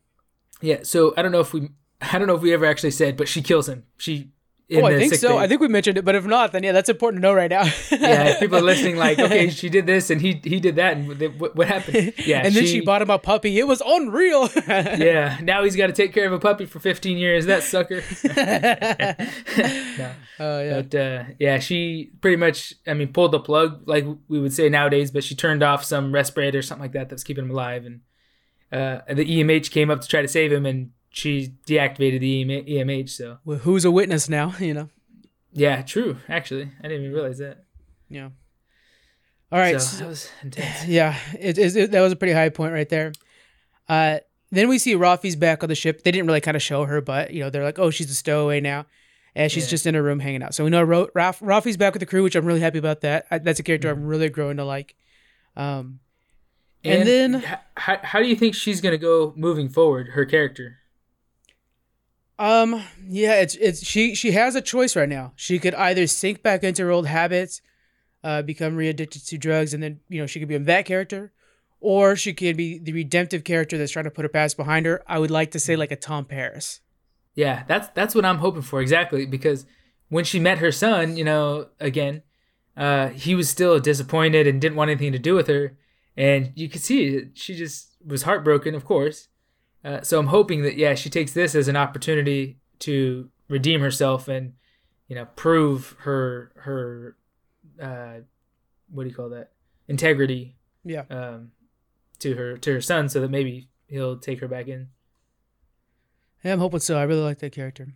yeah, 0.60 0.80
so 0.82 1.14
I 1.16 1.22
don't 1.22 1.32
know 1.32 1.40
if 1.40 1.52
we, 1.54 1.68
I 2.00 2.18
don't 2.18 2.26
know 2.26 2.34
if 2.34 2.42
we 2.42 2.52
ever 2.52 2.66
actually 2.66 2.90
said, 2.90 3.16
but 3.16 3.28
she 3.28 3.40
kills 3.40 3.68
him. 3.68 3.84
She. 3.98 4.30
Oh, 4.72 4.84
I 4.84 4.98
think 4.98 5.14
so. 5.14 5.38
I 5.38 5.46
think 5.46 5.60
we 5.60 5.68
mentioned 5.68 5.98
it, 5.98 6.04
but 6.04 6.14
if 6.14 6.24
not, 6.24 6.52
then 6.52 6.62
yeah, 6.62 6.72
that's 6.72 6.88
important 6.88 7.22
to 7.22 7.28
know 7.28 7.34
right 7.34 7.50
now. 7.50 7.64
yeah, 7.90 8.38
people 8.38 8.58
are 8.58 8.62
listening, 8.62 8.96
like, 8.96 9.18
okay, 9.26 9.50
she 9.50 9.68
did 9.68 9.86
this 9.86 10.10
and 10.10 10.20
he 10.20 10.40
he 10.44 10.60
did 10.60 10.76
that, 10.76 10.96
and 10.96 11.40
what, 11.40 11.56
what 11.56 11.68
happened? 11.68 12.14
Yeah, 12.30 12.42
and 12.44 12.54
then 12.54 12.66
she 12.66 12.80
bought 12.80 13.02
him 13.02 13.10
a 13.10 13.18
puppy. 13.18 13.58
It 13.58 13.66
was 13.66 13.82
unreal. 13.84 14.48
Yeah, 14.66 15.38
now 15.42 15.64
he's 15.64 15.74
got 15.74 15.88
to 15.88 15.92
take 15.92 16.12
care 16.12 16.26
of 16.26 16.32
a 16.32 16.38
puppy 16.38 16.66
for 16.66 16.78
15 16.78 17.16
years. 17.16 17.46
That 17.46 17.62
sucker. 17.62 18.02
no. 19.98 20.12
Oh 20.38 20.62
yeah. 20.62 20.82
But 20.82 20.94
uh, 20.94 21.24
yeah, 21.38 21.58
she 21.58 22.10
pretty 22.20 22.36
much, 22.36 22.74
I 22.86 22.94
mean, 22.94 23.12
pulled 23.12 23.32
the 23.32 23.40
plug, 23.40 23.82
like 23.86 24.06
we 24.28 24.40
would 24.40 24.52
say 24.52 24.68
nowadays, 24.68 25.10
but 25.10 25.24
she 25.24 25.34
turned 25.34 25.62
off 25.62 25.84
some 25.84 26.12
respirator 26.12 26.58
or 26.58 26.62
something 26.62 26.82
like 26.82 26.92
that 26.92 27.08
that 27.08 27.14
was 27.14 27.24
keeping 27.24 27.44
him 27.44 27.50
alive. 27.50 27.84
And 27.84 28.00
uh, 28.72 29.02
the 29.12 29.24
EMH 29.24 29.70
came 29.70 29.90
up 29.90 30.00
to 30.00 30.08
try 30.08 30.22
to 30.22 30.28
save 30.28 30.52
him, 30.52 30.66
and 30.66 30.90
she 31.10 31.54
deactivated 31.66 32.20
the 32.20 32.40
EM- 32.42 32.66
EMH. 32.88 33.10
So 33.10 33.38
Well, 33.44 33.58
who's 33.58 33.84
a 33.84 33.90
witness 33.90 34.28
now? 34.28 34.54
You 34.60 34.74
know. 34.74 34.88
yeah, 35.52 35.82
true. 35.82 36.16
Actually, 36.28 36.70
I 36.80 36.82
didn't 36.88 37.02
even 37.04 37.12
realize 37.12 37.38
that. 37.38 37.64
Yeah. 38.08 38.30
All 39.52 39.58
right. 39.58 39.80
so 39.80 40.04
that 40.04 40.08
was 40.08 40.30
intense. 40.42 40.84
Yeah, 40.88 41.16
it, 41.38 41.58
it, 41.58 41.76
it- 41.76 41.90
that 41.92 42.00
was 42.00 42.12
a 42.12 42.16
pretty 42.16 42.32
high 42.34 42.48
point 42.48 42.72
right 42.72 42.88
there. 42.88 43.12
Uh, 43.88 44.18
then 44.52 44.68
we 44.68 44.78
see 44.78 44.94
Raffi's 44.94 45.36
back 45.36 45.62
on 45.62 45.68
the 45.68 45.74
ship. 45.74 46.02
They 46.02 46.10
didn't 46.10 46.26
really 46.26 46.40
kind 46.40 46.56
of 46.56 46.62
show 46.62 46.84
her, 46.84 47.00
but 47.00 47.32
you 47.32 47.40
know 47.40 47.50
they're 47.50 47.64
like, 47.64 47.78
oh, 47.78 47.90
she's 47.90 48.10
a 48.10 48.14
stowaway 48.14 48.60
now, 48.60 48.86
and 49.34 49.50
she's 49.50 49.64
Yeah. 49.64 49.70
just 49.70 49.86
in 49.86 49.94
her 49.94 50.02
room 50.02 50.18
hanging 50.20 50.42
out. 50.42 50.54
So 50.54 50.64
we 50.64 50.70
know 50.70 50.82
Ro- 50.82 51.08
Raf- 51.14 51.40
Raffi's 51.40 51.76
back 51.76 51.92
with 51.94 52.00
the 52.00 52.06
crew, 52.06 52.22
which 52.22 52.34
I'm 52.36 52.44
really 52.44 52.60
happy 52.60 52.78
about. 52.78 53.00
That 53.02 53.26
I, 53.30 53.38
that's 53.38 53.58
a 53.60 53.62
character 53.64 53.90
I'm 53.90 54.04
really 54.06 54.28
growing 54.28 54.56
to 54.58 54.64
like. 54.64 54.94
Um, 55.56 56.00
And 56.84 57.06
then- 57.08 57.34
h- 57.36 57.58
how, 57.76 57.98
how 58.02 58.18
do 58.20 58.26
you 58.26 58.36
think 58.36 58.54
she's 58.54 58.80
gonna 58.80 58.98
go 58.98 59.32
moving 59.36 59.68
forward? 59.68 60.08
Her 60.10 60.24
character. 60.24 60.78
Um, 62.40 62.82
yeah, 63.06 63.34
it's 63.34 63.54
it's 63.56 63.84
she 63.84 64.14
she 64.14 64.32
has 64.32 64.54
a 64.54 64.62
choice 64.62 64.96
right 64.96 65.08
now. 65.08 65.34
She 65.36 65.58
could 65.58 65.74
either 65.74 66.06
sink 66.06 66.42
back 66.42 66.64
into 66.64 66.82
her 66.82 66.90
old 66.90 67.06
habits, 67.06 67.60
uh, 68.24 68.40
become 68.40 68.76
re-addicted 68.76 69.26
to 69.26 69.36
drugs, 69.36 69.74
and 69.74 69.82
then 69.82 70.00
you 70.08 70.18
know 70.18 70.26
she 70.26 70.40
could 70.40 70.48
become 70.48 70.64
that 70.64 70.86
character, 70.86 71.32
or 71.80 72.16
she 72.16 72.32
could 72.32 72.56
be 72.56 72.78
the 72.78 72.94
redemptive 72.94 73.44
character 73.44 73.76
that's 73.76 73.92
trying 73.92 74.06
to 74.06 74.10
put 74.10 74.24
her 74.24 74.30
past 74.30 74.56
behind 74.56 74.86
her. 74.86 75.02
I 75.06 75.18
would 75.18 75.30
like 75.30 75.50
to 75.50 75.60
say 75.60 75.76
like 75.76 75.92
a 75.92 75.96
Tom 75.96 76.24
Paris. 76.24 76.80
Yeah, 77.34 77.64
that's 77.68 77.88
that's 77.88 78.14
what 78.14 78.24
I'm 78.24 78.38
hoping 78.38 78.62
for 78.62 78.80
exactly 78.80 79.26
because 79.26 79.66
when 80.08 80.24
she 80.24 80.40
met 80.40 80.58
her 80.58 80.72
son, 80.72 81.18
you 81.18 81.24
know, 81.24 81.66
again, 81.78 82.22
uh, 82.74 83.08
he 83.08 83.34
was 83.34 83.50
still 83.50 83.78
disappointed 83.80 84.46
and 84.46 84.62
didn't 84.62 84.76
want 84.76 84.90
anything 84.90 85.12
to 85.12 85.18
do 85.18 85.34
with 85.34 85.46
her, 85.48 85.76
and 86.16 86.52
you 86.54 86.70
could 86.70 86.80
see. 86.80 87.28
She 87.34 87.54
just 87.54 87.98
was 88.02 88.22
heartbroken, 88.22 88.74
of 88.74 88.86
course. 88.86 89.28
Uh, 89.84 90.02
so 90.02 90.18
I'm 90.18 90.26
hoping 90.28 90.62
that 90.62 90.76
yeah, 90.76 90.94
she 90.94 91.08
takes 91.10 91.32
this 91.32 91.54
as 91.54 91.68
an 91.68 91.76
opportunity 91.76 92.58
to 92.80 93.30
redeem 93.48 93.80
herself 93.80 94.28
and 94.28 94.52
you 95.08 95.16
know 95.16 95.26
prove 95.36 95.96
her 96.00 96.52
her 96.56 97.16
uh, 97.80 98.20
what 98.90 99.04
do 99.04 99.08
you 99.08 99.14
call 99.14 99.30
that 99.30 99.50
integrity 99.88 100.56
Yeah. 100.84 101.04
um, 101.10 101.52
to 102.20 102.34
her 102.34 102.56
to 102.58 102.72
her 102.74 102.80
son, 102.80 103.08
so 103.08 103.20
that 103.20 103.30
maybe 103.30 103.68
he'll 103.88 104.18
take 104.18 104.40
her 104.40 104.48
back 104.48 104.68
in. 104.68 104.88
Yeah, 106.44 106.52
I'm 106.54 106.58
hoping 106.58 106.80
so. 106.80 106.96
I 106.98 107.02
really 107.04 107.22
like 107.22 107.38
that 107.40 107.52
character. 107.52 107.88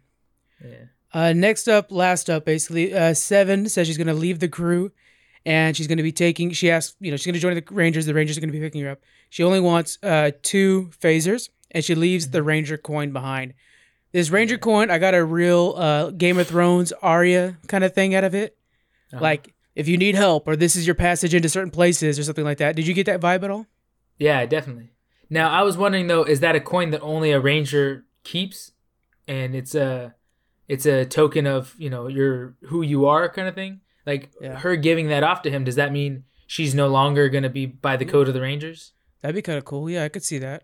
Yeah. 0.64 0.84
Uh, 1.12 1.32
next 1.32 1.68
up, 1.68 1.92
last 1.92 2.28
up, 2.28 2.44
basically, 2.44 2.92
uh, 2.92 3.14
Seven 3.14 3.68
says 3.68 3.86
she's 3.86 3.96
going 3.96 4.08
to 4.08 4.14
leave 4.14 4.40
the 4.40 4.48
crew 4.48 4.90
and 5.46 5.76
she's 5.76 5.86
going 5.86 5.98
to 5.98 6.02
be 6.02 6.10
taking, 6.12 6.50
she 6.50 6.70
asks, 6.70 6.96
you 7.00 7.10
know, 7.10 7.16
she's 7.16 7.26
going 7.26 7.34
to 7.34 7.40
join 7.40 7.54
the 7.54 7.64
Rangers. 7.70 8.04
The 8.06 8.14
Rangers 8.14 8.36
are 8.36 8.40
going 8.40 8.50
to 8.52 8.58
be 8.58 8.64
picking 8.64 8.82
her 8.82 8.90
up. 8.90 9.00
She 9.30 9.44
only 9.44 9.60
wants 9.60 9.98
uh, 10.02 10.32
two 10.42 10.90
phasers 11.00 11.50
and 11.74 11.84
she 11.84 11.94
leaves 11.94 12.30
the 12.30 12.42
Ranger 12.42 12.78
coin 12.78 13.12
behind. 13.12 13.52
This 14.12 14.30
Ranger 14.30 14.56
coin, 14.56 14.90
I 14.90 14.98
got 14.98 15.12
a 15.14 15.24
real 15.24 15.74
uh, 15.76 16.10
Game 16.10 16.38
of 16.38 16.46
Thrones 16.46 16.92
Arya 17.02 17.58
kind 17.66 17.82
of 17.84 17.92
thing 17.94 18.14
out 18.14 18.22
of 18.24 18.34
it. 18.34 18.56
Uh-huh. 19.12 19.20
Like, 19.22 19.54
if 19.74 19.88
you 19.88 19.96
need 19.98 20.14
help 20.14 20.46
or 20.46 20.54
this 20.54 20.76
is 20.76 20.86
your 20.86 20.94
passage 20.94 21.34
into 21.34 21.48
certain 21.48 21.72
places 21.72 22.16
or 22.18 22.22
something 22.22 22.44
like 22.44 22.58
that. 22.58 22.76
Did 22.76 22.86
you 22.86 22.94
get 22.94 23.06
that 23.06 23.20
vibe 23.20 23.42
at 23.42 23.50
all? 23.50 23.66
Yeah, 24.18 24.46
definitely. 24.46 24.92
Now 25.28 25.50
I 25.50 25.62
was 25.62 25.76
wondering 25.76 26.06
though, 26.06 26.22
is 26.22 26.38
that 26.40 26.54
a 26.54 26.60
coin 26.60 26.90
that 26.90 27.00
only 27.00 27.32
a 27.32 27.40
ranger 27.40 28.04
keeps, 28.22 28.70
and 29.26 29.56
it's 29.56 29.74
a, 29.74 30.14
it's 30.68 30.86
a 30.86 31.04
token 31.04 31.46
of 31.46 31.74
you 31.76 31.90
know 31.90 32.06
your 32.06 32.54
who 32.66 32.82
you 32.82 33.06
are 33.06 33.28
kind 33.28 33.48
of 33.48 33.54
thing. 33.56 33.80
Like 34.06 34.30
Yeah. 34.40 34.58
her 34.60 34.76
giving 34.76 35.08
that 35.08 35.24
off 35.24 35.42
to 35.42 35.50
him, 35.50 35.64
does 35.64 35.74
that 35.74 35.90
mean 35.92 36.22
she's 36.46 36.72
no 36.74 36.86
longer 36.86 37.28
gonna 37.28 37.48
be 37.50 37.66
by 37.66 37.96
the 37.96 38.04
code 38.04 38.28
of 38.28 38.34
the 38.34 38.40
Rangers? 38.40 38.92
That'd 39.22 39.34
be 39.34 39.42
kind 39.42 39.58
of 39.58 39.64
cool. 39.64 39.90
Yeah, 39.90 40.04
I 40.04 40.08
could 40.08 40.22
see 40.22 40.38
that. 40.38 40.62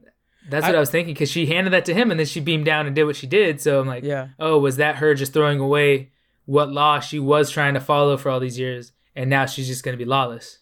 That's 0.51 0.67
what 0.67 0.75
I 0.75 0.81
was 0.81 0.91
thinking 0.91 1.15
because 1.15 1.31
she 1.31 1.47
handed 1.47 1.73
that 1.73 1.85
to 1.87 1.95
him 1.95 2.11
and 2.11 2.19
then 2.21 2.27
she 2.27 2.41
beamed 2.41 2.65
down 2.67 2.87
and 2.87 2.95
did 2.95 3.05
what 3.05 3.17
she 3.17 3.27
did. 3.27 3.61
So 3.61 3.81
I'm 3.81 3.87
like, 3.87 4.05
Yeah. 4.05 4.29
oh, 4.39 4.59
was 4.59 4.77
that 4.77 4.97
her 4.97 5.15
just 5.15 5.33
throwing 5.33 5.61
away 5.61 6.11
what 6.47 6.71
law 6.73 7.01
she 7.01 7.19
was 7.19 7.51
trying 7.51 7.75
to 7.75 7.81
follow 7.81 8.17
for 8.17 8.29
all 8.31 8.41
these 8.41 8.59
years, 8.59 8.93
and 9.15 9.31
now 9.31 9.47
she's 9.47 9.69
just 9.69 9.85
gonna 9.85 9.97
be 9.97 10.05
lawless? 10.05 10.59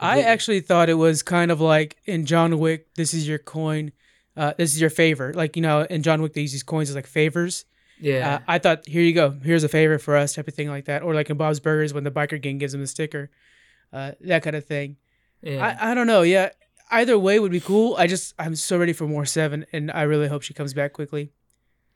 I 0.00 0.22
actually 0.22 0.60
thought 0.60 0.88
it 0.88 0.94
was 0.94 1.22
kind 1.22 1.50
of 1.50 1.60
like 1.60 1.96
in 2.06 2.24
John 2.24 2.58
Wick, 2.58 2.94
this 2.94 3.12
is 3.12 3.26
your 3.28 3.38
coin, 3.38 3.92
uh, 4.36 4.54
this 4.56 4.72
is 4.72 4.80
your 4.80 4.90
favor. 4.90 5.32
Like, 5.34 5.56
you 5.56 5.62
know, 5.62 5.82
in 5.82 6.02
John 6.04 6.22
Wick, 6.22 6.32
they 6.34 6.42
use 6.42 6.52
these 6.52 6.62
coins 6.62 6.88
as 6.88 6.94
like 6.96 7.06
favors. 7.06 7.64
yeah, 8.00 8.36
Uh, 8.36 8.38
I 8.46 8.58
thought, 8.58 8.86
here 8.86 9.02
you 9.02 9.12
go, 9.12 9.30
here's 9.42 9.64
a 9.64 9.68
favor 9.68 9.98
for 9.98 10.16
us, 10.16 10.34
type 10.34 10.46
of 10.46 10.54
thing 10.54 10.68
like 10.68 10.84
that. 10.84 11.02
Or 11.02 11.14
like 11.14 11.28
in 11.30 11.36
Bob's 11.36 11.58
Burgers 11.60 11.92
when 11.92 12.04
the 12.04 12.12
biker 12.12 12.40
gang 12.40 12.58
gives 12.58 12.72
him 12.72 12.80
a 12.82 12.86
sticker, 12.86 13.28
uh, 13.92 14.12
that 14.20 14.44
kind 14.44 14.54
of 14.54 14.64
thing. 14.64 14.96
yeah. 15.42 15.76
I, 15.80 15.90
I 15.90 15.94
don't 15.94 16.06
know. 16.06 16.22
Yeah. 16.22 16.50
Either 16.90 17.18
way 17.18 17.38
would 17.38 17.52
be 17.52 17.60
cool. 17.60 17.94
I 17.96 18.06
just, 18.06 18.34
I'm 18.38 18.54
so 18.56 18.78
ready 18.78 18.92
for 18.92 19.06
more 19.06 19.26
Seven, 19.26 19.66
and 19.72 19.90
I 19.90 20.02
really 20.02 20.28
hope 20.28 20.42
she 20.42 20.54
comes 20.54 20.72
back 20.74 20.92
quickly. 20.92 21.32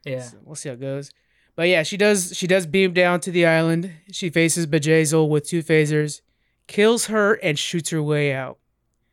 yeah. 0.05 0.22
So 0.22 0.38
we'll 0.44 0.55
see 0.57 0.68
how 0.68 0.74
it 0.74 0.81
goes. 0.81 1.11
But 1.55 1.68
yeah, 1.68 1.83
she 1.83 1.96
does. 1.96 2.33
She 2.35 2.46
does 2.46 2.66
beam 2.66 2.92
down 2.92 3.20
to 3.20 3.31
the 3.31 3.44
island. 3.46 3.92
She 4.11 4.31
faces 4.31 4.66
Bjayzl 4.66 5.28
with 5.28 5.46
two 5.46 5.62
phasers, 5.62 6.20
kills 6.66 7.07
her, 7.07 7.35
and 7.35 7.59
shoots 7.59 7.90
her 7.90 8.02
way 8.02 8.33
out. 8.33 8.59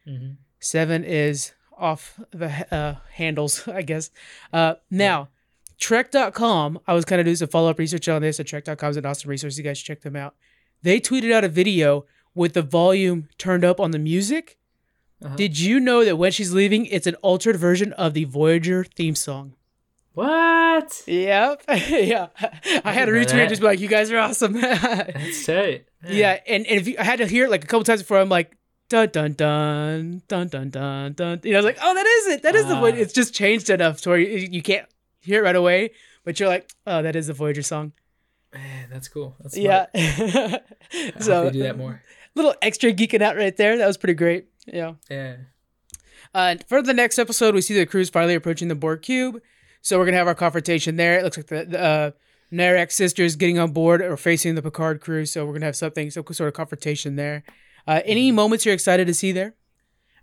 hmm 0.05 0.31
Seven 0.61 1.03
is 1.05 1.53
off 1.77 2.19
the 2.31 2.49
uh, 2.73 2.95
handles, 3.13 3.65
I 3.67 3.81
guess. 3.81 4.09
Uh, 4.51 4.75
now, 4.91 5.29
Trek.com, 5.79 6.79
I 6.87 6.93
was 6.93 7.05
kind 7.05 7.19
of 7.21 7.25
doing 7.25 7.37
some 7.37 7.47
follow 7.47 7.69
up 7.69 7.79
research 7.79 8.07
on 8.09 8.21
this, 8.21 8.39
and 8.39 8.47
Trek.com 8.47 8.89
is 8.89 8.97
an 8.97 9.05
awesome 9.05 9.29
resource. 9.29 9.57
You 9.57 9.63
guys 9.63 9.77
should 9.77 9.87
check 9.87 10.01
them 10.01 10.15
out. 10.15 10.35
They 10.83 10.99
tweeted 10.99 11.31
out 11.31 11.43
a 11.43 11.49
video 11.49 12.05
with 12.35 12.53
the 12.53 12.61
volume 12.61 13.27
turned 13.37 13.63
up 13.65 13.79
on 13.79 13.91
the 13.91 13.99
music. 13.99 14.57
Uh-huh. 15.23 15.35
Did 15.35 15.59
you 15.59 15.79
know 15.79 16.05
that 16.05 16.15
when 16.17 16.31
she's 16.31 16.53
leaving, 16.53 16.85
it's 16.85 17.07
an 17.07 17.15
altered 17.15 17.57
version 17.57 17.93
of 17.93 18.13
the 18.13 18.23
Voyager 18.23 18.83
theme 18.83 19.15
song? 19.15 19.53
What? 20.13 21.03
Yep. 21.07 21.63
yeah. 21.69 22.27
I 22.83 22.91
had 22.93 23.05
to 23.05 23.11
retweet 23.11 23.33
and 23.35 23.49
just 23.49 23.61
be 23.61 23.67
like, 23.67 23.79
you 23.79 23.87
guys 23.87 24.11
are 24.11 24.17
awesome. 24.17 24.53
That's 24.61 25.45
tight. 25.45 25.85
yeah. 26.07 26.39
And, 26.47 26.65
and 26.67 26.79
if 26.79 26.87
you, 26.87 26.95
I 26.99 27.03
had 27.03 27.19
to 27.19 27.27
hear 27.27 27.45
it 27.45 27.51
like 27.51 27.63
a 27.63 27.67
couple 27.67 27.83
times 27.83 28.01
before, 28.01 28.19
I'm 28.19 28.29
like, 28.29 28.55
dun 28.89 29.09
dun 29.09 29.33
dun 29.33 30.21
dun 30.27 30.47
dun 30.47 30.69
dun 30.69 31.13
dun. 31.13 31.39
You 31.43 31.51
know, 31.51 31.57
I 31.57 31.61
was 31.61 31.65
like, 31.65 31.77
oh, 31.81 31.93
that 31.93 32.05
is 32.05 32.27
it. 32.27 32.43
That 32.43 32.55
is 32.55 32.65
the 32.67 32.75
one. 32.75 32.93
Ah. 32.93 32.97
It's 32.97 33.13
just 33.13 33.33
changed 33.33 33.69
enough 33.69 34.01
to 34.01 34.09
where 34.09 34.19
you, 34.19 34.47
you 34.51 34.61
can't 34.61 34.87
hear 35.19 35.41
it 35.41 35.43
right 35.45 35.55
away, 35.55 35.91
but 36.23 36.39
you're 36.39 36.49
like, 36.49 36.69
oh, 36.87 37.01
that 37.01 37.15
is 37.15 37.27
the 37.27 37.33
Voyager 37.33 37.61
song. 37.61 37.93
Man, 38.53 38.89
that's 38.91 39.07
cool. 39.07 39.35
That's 39.39 39.55
Yeah. 39.55 39.85
I 39.95 40.59
so 41.19 41.49
do 41.49 41.63
that 41.63 41.77
more. 41.77 42.01
little 42.35 42.55
extra 42.61 42.91
geeking 42.91 43.21
out 43.21 43.37
right 43.37 43.55
there. 43.55 43.77
That 43.77 43.85
was 43.87 43.95
pretty 43.97 44.15
great. 44.15 44.47
Yeah. 44.65 44.93
Yeah. 45.09 45.35
Uh, 46.33 46.55
for 46.67 46.81
the 46.81 46.93
next 46.93 47.17
episode, 47.17 47.55
we 47.55 47.61
see 47.61 47.73
the 47.73 47.85
crew's 47.85 48.09
finally 48.09 48.35
approaching 48.35 48.67
the 48.67 48.75
Borg 48.75 49.01
cube. 49.01 49.41
So 49.81 49.97
we're 49.97 50.05
gonna 50.05 50.17
have 50.17 50.27
our 50.27 50.35
confrontation 50.35 50.97
there. 50.97 51.19
It 51.19 51.23
looks 51.23 51.37
like 51.37 51.47
the, 51.47 51.65
the 51.65 51.81
uh, 51.81 52.11
Narek 52.51 52.91
sisters 52.91 53.35
getting 53.35 53.57
on 53.57 53.71
board 53.71 54.01
or 54.01 54.17
facing 54.17 54.55
the 54.55 54.61
Picard 54.61 55.01
crew. 55.01 55.25
So 55.25 55.45
we're 55.45 55.53
gonna 55.53 55.65
have 55.67 55.75
something, 55.75 56.11
some 56.11 56.25
sort 56.31 56.49
of 56.49 56.53
confrontation 56.53 57.15
there. 57.15 57.43
Uh, 57.87 58.01
any 58.05 58.31
moments 58.31 58.65
you're 58.65 58.73
excited 58.75 59.07
to 59.07 59.13
see 59.13 59.31
there? 59.31 59.55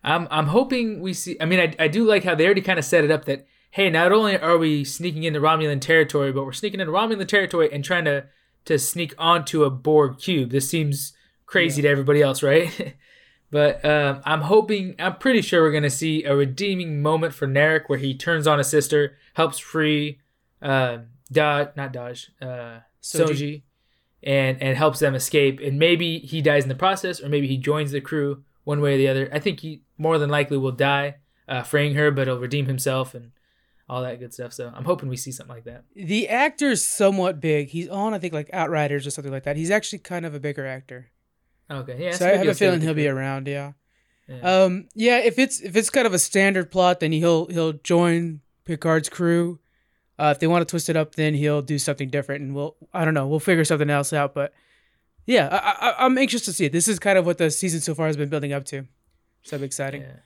I'm 0.05 0.29
I'm 0.31 0.47
hoping 0.49 1.01
we 1.01 1.15
see. 1.15 1.37
I 1.41 1.47
mean, 1.47 1.59
I 1.61 1.75
I 1.79 1.89
do 1.89 2.05
like 2.05 2.25
how 2.25 2.35
they 2.35 2.45
already 2.45 2.61
kind 2.61 2.79
of 2.79 2.85
set 2.85 3.05
it 3.05 3.11
up 3.11 3.25
that 3.25 3.47
hey, 3.71 3.91
not 3.91 4.13
only 4.13 4.39
are 4.39 4.57
we 4.57 4.85
sneaking 4.85 5.25
into 5.25 5.41
Romulan 5.41 5.81
territory, 5.81 6.33
but 6.33 6.45
we're 6.45 6.53
sneaking 6.53 6.81
into 6.81 6.93
Romulan 6.93 7.27
territory 7.27 7.71
and 7.73 7.85
trying 7.85 8.05
to 8.05 8.27
to 8.67 8.79
sneak 8.79 9.15
onto 9.19 9.65
a 9.65 9.71
Borg 9.71 10.19
cube. 10.19 10.51
This 10.51 10.69
seems 10.69 11.13
crazy 11.47 11.83
to 11.83 11.89
everybody 11.89 12.23
else, 12.23 12.43
right? 12.43 12.97
but 13.51 13.85
um, 13.85 14.21
I'm 14.25 14.43
hoping. 14.43 14.95
I'm 14.99 15.17
pretty 15.17 15.43
sure 15.43 15.63
we're 15.63 15.73
gonna 15.73 15.91
see 15.91 16.25
a 16.25 16.35
redeeming 16.35 17.03
moment 17.03 17.35
for 17.35 17.47
Narek 17.47 17.89
where 17.89 17.99
he 17.99 18.15
turns 18.15 18.47
on 18.47 18.59
his 18.59 18.69
sister, 18.69 19.17
helps 19.35 19.59
free 19.59 20.19
uh, 20.63 20.99
Dahj, 21.33 21.77
not 21.77 21.93
Dahj, 21.93 22.29
uh, 22.41 22.81
Soji. 23.03 23.29
Soji, 23.29 23.63
and 24.23 24.61
and 24.63 24.77
helps 24.77 24.99
them 24.99 25.15
escape. 25.15 25.61
And 25.61 25.79
maybe 25.79 26.19
he 26.19 26.43
dies 26.43 26.65
in 26.65 26.69
the 26.69 26.75
process, 26.75 27.21
or 27.21 27.29
maybe 27.29 27.47
he 27.47 27.57
joins 27.57 27.93
the 27.93 28.01
crew 28.01 28.43
one 28.65 28.81
way 28.81 28.95
or 28.95 28.99
the 28.99 29.09
other. 29.09 29.29
I 29.33 29.39
think 29.39 29.61
he 29.61 29.83
more 29.97 30.19
than 30.19 30.31
likely 30.31 30.57
will 30.57 30.73
die, 30.73 31.17
uh, 31.49 31.63
freeing 31.63 31.95
her, 31.95 32.11
but 32.11 32.27
he'll 32.27 32.39
redeem 32.39 32.67
himself 32.67 33.15
and 33.15 33.31
all 33.89 34.03
that 34.03 34.19
good 34.19 34.35
stuff. 34.35 34.53
So 34.53 34.73
I'm 34.75 34.85
hoping 34.85 35.09
we 35.09 35.17
see 35.17 35.31
something 35.31 35.55
like 35.55 35.65
that. 35.65 35.85
The 35.95 36.29
actor's 36.29 36.85
somewhat 36.85 37.41
big. 37.41 37.69
He's 37.69 37.89
on, 37.89 38.15
I 38.15 38.19
think, 38.19 38.35
like 38.35 38.51
Outriders 38.53 39.07
or 39.07 39.11
something 39.11 39.33
like 39.33 39.45
that. 39.45 39.57
He's 39.57 39.71
actually 39.71 40.01
kind 40.01 40.27
of 40.27 40.35
a 40.35 40.41
bigger 40.41 40.67
actor. 40.67 41.11
Okay, 41.71 42.05
yeah. 42.05 42.13
so 42.13 42.27
I 42.27 42.37
have 42.37 42.47
a 42.47 42.55
feeling 42.55 42.81
he'll 42.81 42.95
be 42.95 43.09
around. 43.09 43.49
Yeah. 43.49 43.73
Yeah. 44.29 44.65
Um. 44.65 44.89
Yeah. 44.95 45.19
If 45.19 45.39
it's 45.39 45.61
if 45.61 45.77
it's 45.77 45.91
kind 45.91 46.07
of 46.07 46.15
a 46.15 46.19
standard 46.19 46.71
plot, 46.71 47.01
then 47.01 47.13
he'll 47.13 47.47
he'll 47.47 47.75
join 47.75 48.41
Picard's 48.65 49.09
crew. 49.09 49.59
Uh, 50.19 50.33
if 50.35 50.41
they 50.41 50.47
want 50.47 50.67
to 50.67 50.71
twist 50.71 50.89
it 50.89 50.97
up, 50.97 51.15
then 51.15 51.35
he'll 51.35 51.63
do 51.63 51.79
something 51.79 52.09
different, 52.09 52.43
and 52.43 52.55
we'll 52.55 52.77
I 52.93 53.05
don't 53.05 53.15
know. 53.15 53.27
We'll 53.27 53.41
figure 53.41 53.65
something 53.65 53.91
else 53.91 54.13
out. 54.13 54.35
But 54.35 54.53
yeah, 55.27 55.49
I, 55.51 55.89
I 55.89 56.05
I'm 56.07 56.17
anxious 56.19 56.45
to 56.47 56.53
see 56.53 56.67
it. 56.67 56.73
This 56.73 56.89
is 56.89 56.99
kind 56.99 57.19
of 57.19 57.27
what 57.27 57.39
the 57.39 57.51
season 57.51 57.81
so 57.81 57.95
far 57.95 58.07
has 58.07 58.17
been 58.17 58.29
building 58.29 58.53
up 58.53 58.65
to. 58.67 58.87
So 59.43 59.57
exciting. 59.59 60.03
Yeah. 60.03 60.17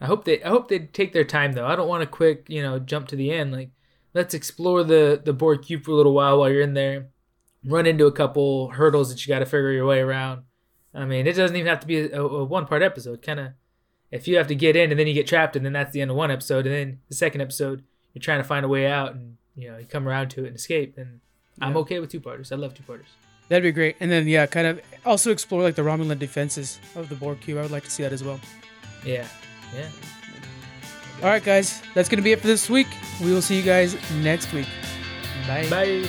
I 0.00 0.06
hope 0.06 0.24
they 0.24 0.42
I 0.42 0.48
hope 0.48 0.68
they 0.68 0.80
take 0.80 1.12
their 1.12 1.24
time 1.24 1.52
though. 1.52 1.66
I 1.66 1.76
don't 1.76 1.88
want 1.88 2.02
to 2.02 2.06
quick, 2.06 2.46
you 2.48 2.62
know, 2.62 2.78
jump 2.78 3.08
to 3.08 3.16
the 3.16 3.30
end. 3.32 3.52
Like 3.52 3.70
let's 4.14 4.34
explore 4.34 4.82
the 4.84 5.20
the 5.22 5.32
Borg 5.32 5.62
cube 5.62 5.84
for 5.84 5.92
a 5.92 5.94
little 5.94 6.12
while 6.12 6.38
while 6.38 6.50
you're 6.50 6.62
in 6.62 6.74
there. 6.74 7.08
Run 7.64 7.86
into 7.86 8.06
a 8.06 8.12
couple 8.12 8.70
hurdles 8.70 9.10
that 9.10 9.24
you 9.24 9.32
got 9.32 9.38
to 9.38 9.46
figure 9.46 9.70
your 9.70 9.86
way 9.86 10.00
around. 10.00 10.42
I 10.94 11.04
mean, 11.04 11.26
it 11.26 11.34
doesn't 11.34 11.56
even 11.56 11.68
have 11.68 11.80
to 11.80 11.86
be 11.86 12.00
a, 12.00 12.20
a 12.22 12.44
one 12.44 12.66
part 12.66 12.82
episode. 12.82 13.22
Kind 13.22 13.40
of 13.40 13.52
if 14.10 14.28
you 14.28 14.36
have 14.36 14.48
to 14.48 14.54
get 14.54 14.76
in 14.76 14.90
and 14.90 15.00
then 15.00 15.06
you 15.06 15.14
get 15.14 15.26
trapped 15.26 15.56
and 15.56 15.64
then 15.64 15.72
that's 15.72 15.92
the 15.92 16.00
end 16.00 16.10
of 16.10 16.16
one 16.16 16.30
episode 16.30 16.66
and 16.66 16.74
then 16.74 16.98
the 17.08 17.14
second 17.14 17.40
episode 17.40 17.82
you're 18.12 18.20
trying 18.20 18.38
to 18.38 18.44
find 18.44 18.64
a 18.64 18.68
way 18.68 18.86
out 18.86 19.14
and 19.14 19.38
you 19.56 19.70
know, 19.70 19.78
you 19.78 19.86
come 19.86 20.06
around 20.06 20.28
to 20.30 20.44
it 20.44 20.48
and 20.48 20.56
escape 20.56 20.96
then 20.96 21.20
I'm 21.60 21.76
okay 21.78 21.98
with 22.00 22.10
two 22.10 22.20
parters. 22.20 22.52
I 22.52 22.56
love 22.56 22.74
two 22.74 22.82
parters. 22.82 23.06
That'd 23.48 23.62
be 23.62 23.72
great. 23.72 23.96
And 24.00 24.10
then 24.10 24.26
yeah, 24.26 24.46
kind 24.46 24.66
of 24.66 24.80
also 25.04 25.30
explore 25.30 25.62
like 25.62 25.74
the 25.74 25.82
Romulan 25.82 26.18
defenses 26.18 26.78
of 26.94 27.08
the 27.08 27.14
Borg 27.14 27.40
cube. 27.40 27.58
I 27.58 27.62
would 27.62 27.70
like 27.70 27.84
to 27.84 27.90
see 27.90 28.02
that 28.02 28.12
as 28.12 28.22
well. 28.22 28.40
Yeah. 29.04 29.26
Yeah. 29.74 29.88
All 31.22 31.28
right, 31.28 31.42
guys, 31.42 31.80
that's 31.94 32.08
gonna 32.08 32.22
be 32.22 32.32
it 32.32 32.40
for 32.40 32.46
this 32.46 32.68
week. 32.68 32.88
We 33.22 33.32
will 33.32 33.42
see 33.42 33.56
you 33.56 33.62
guys 33.62 33.96
next 34.22 34.52
week. 34.52 34.66
Bye. 35.46 35.68
Bye. 35.70 36.08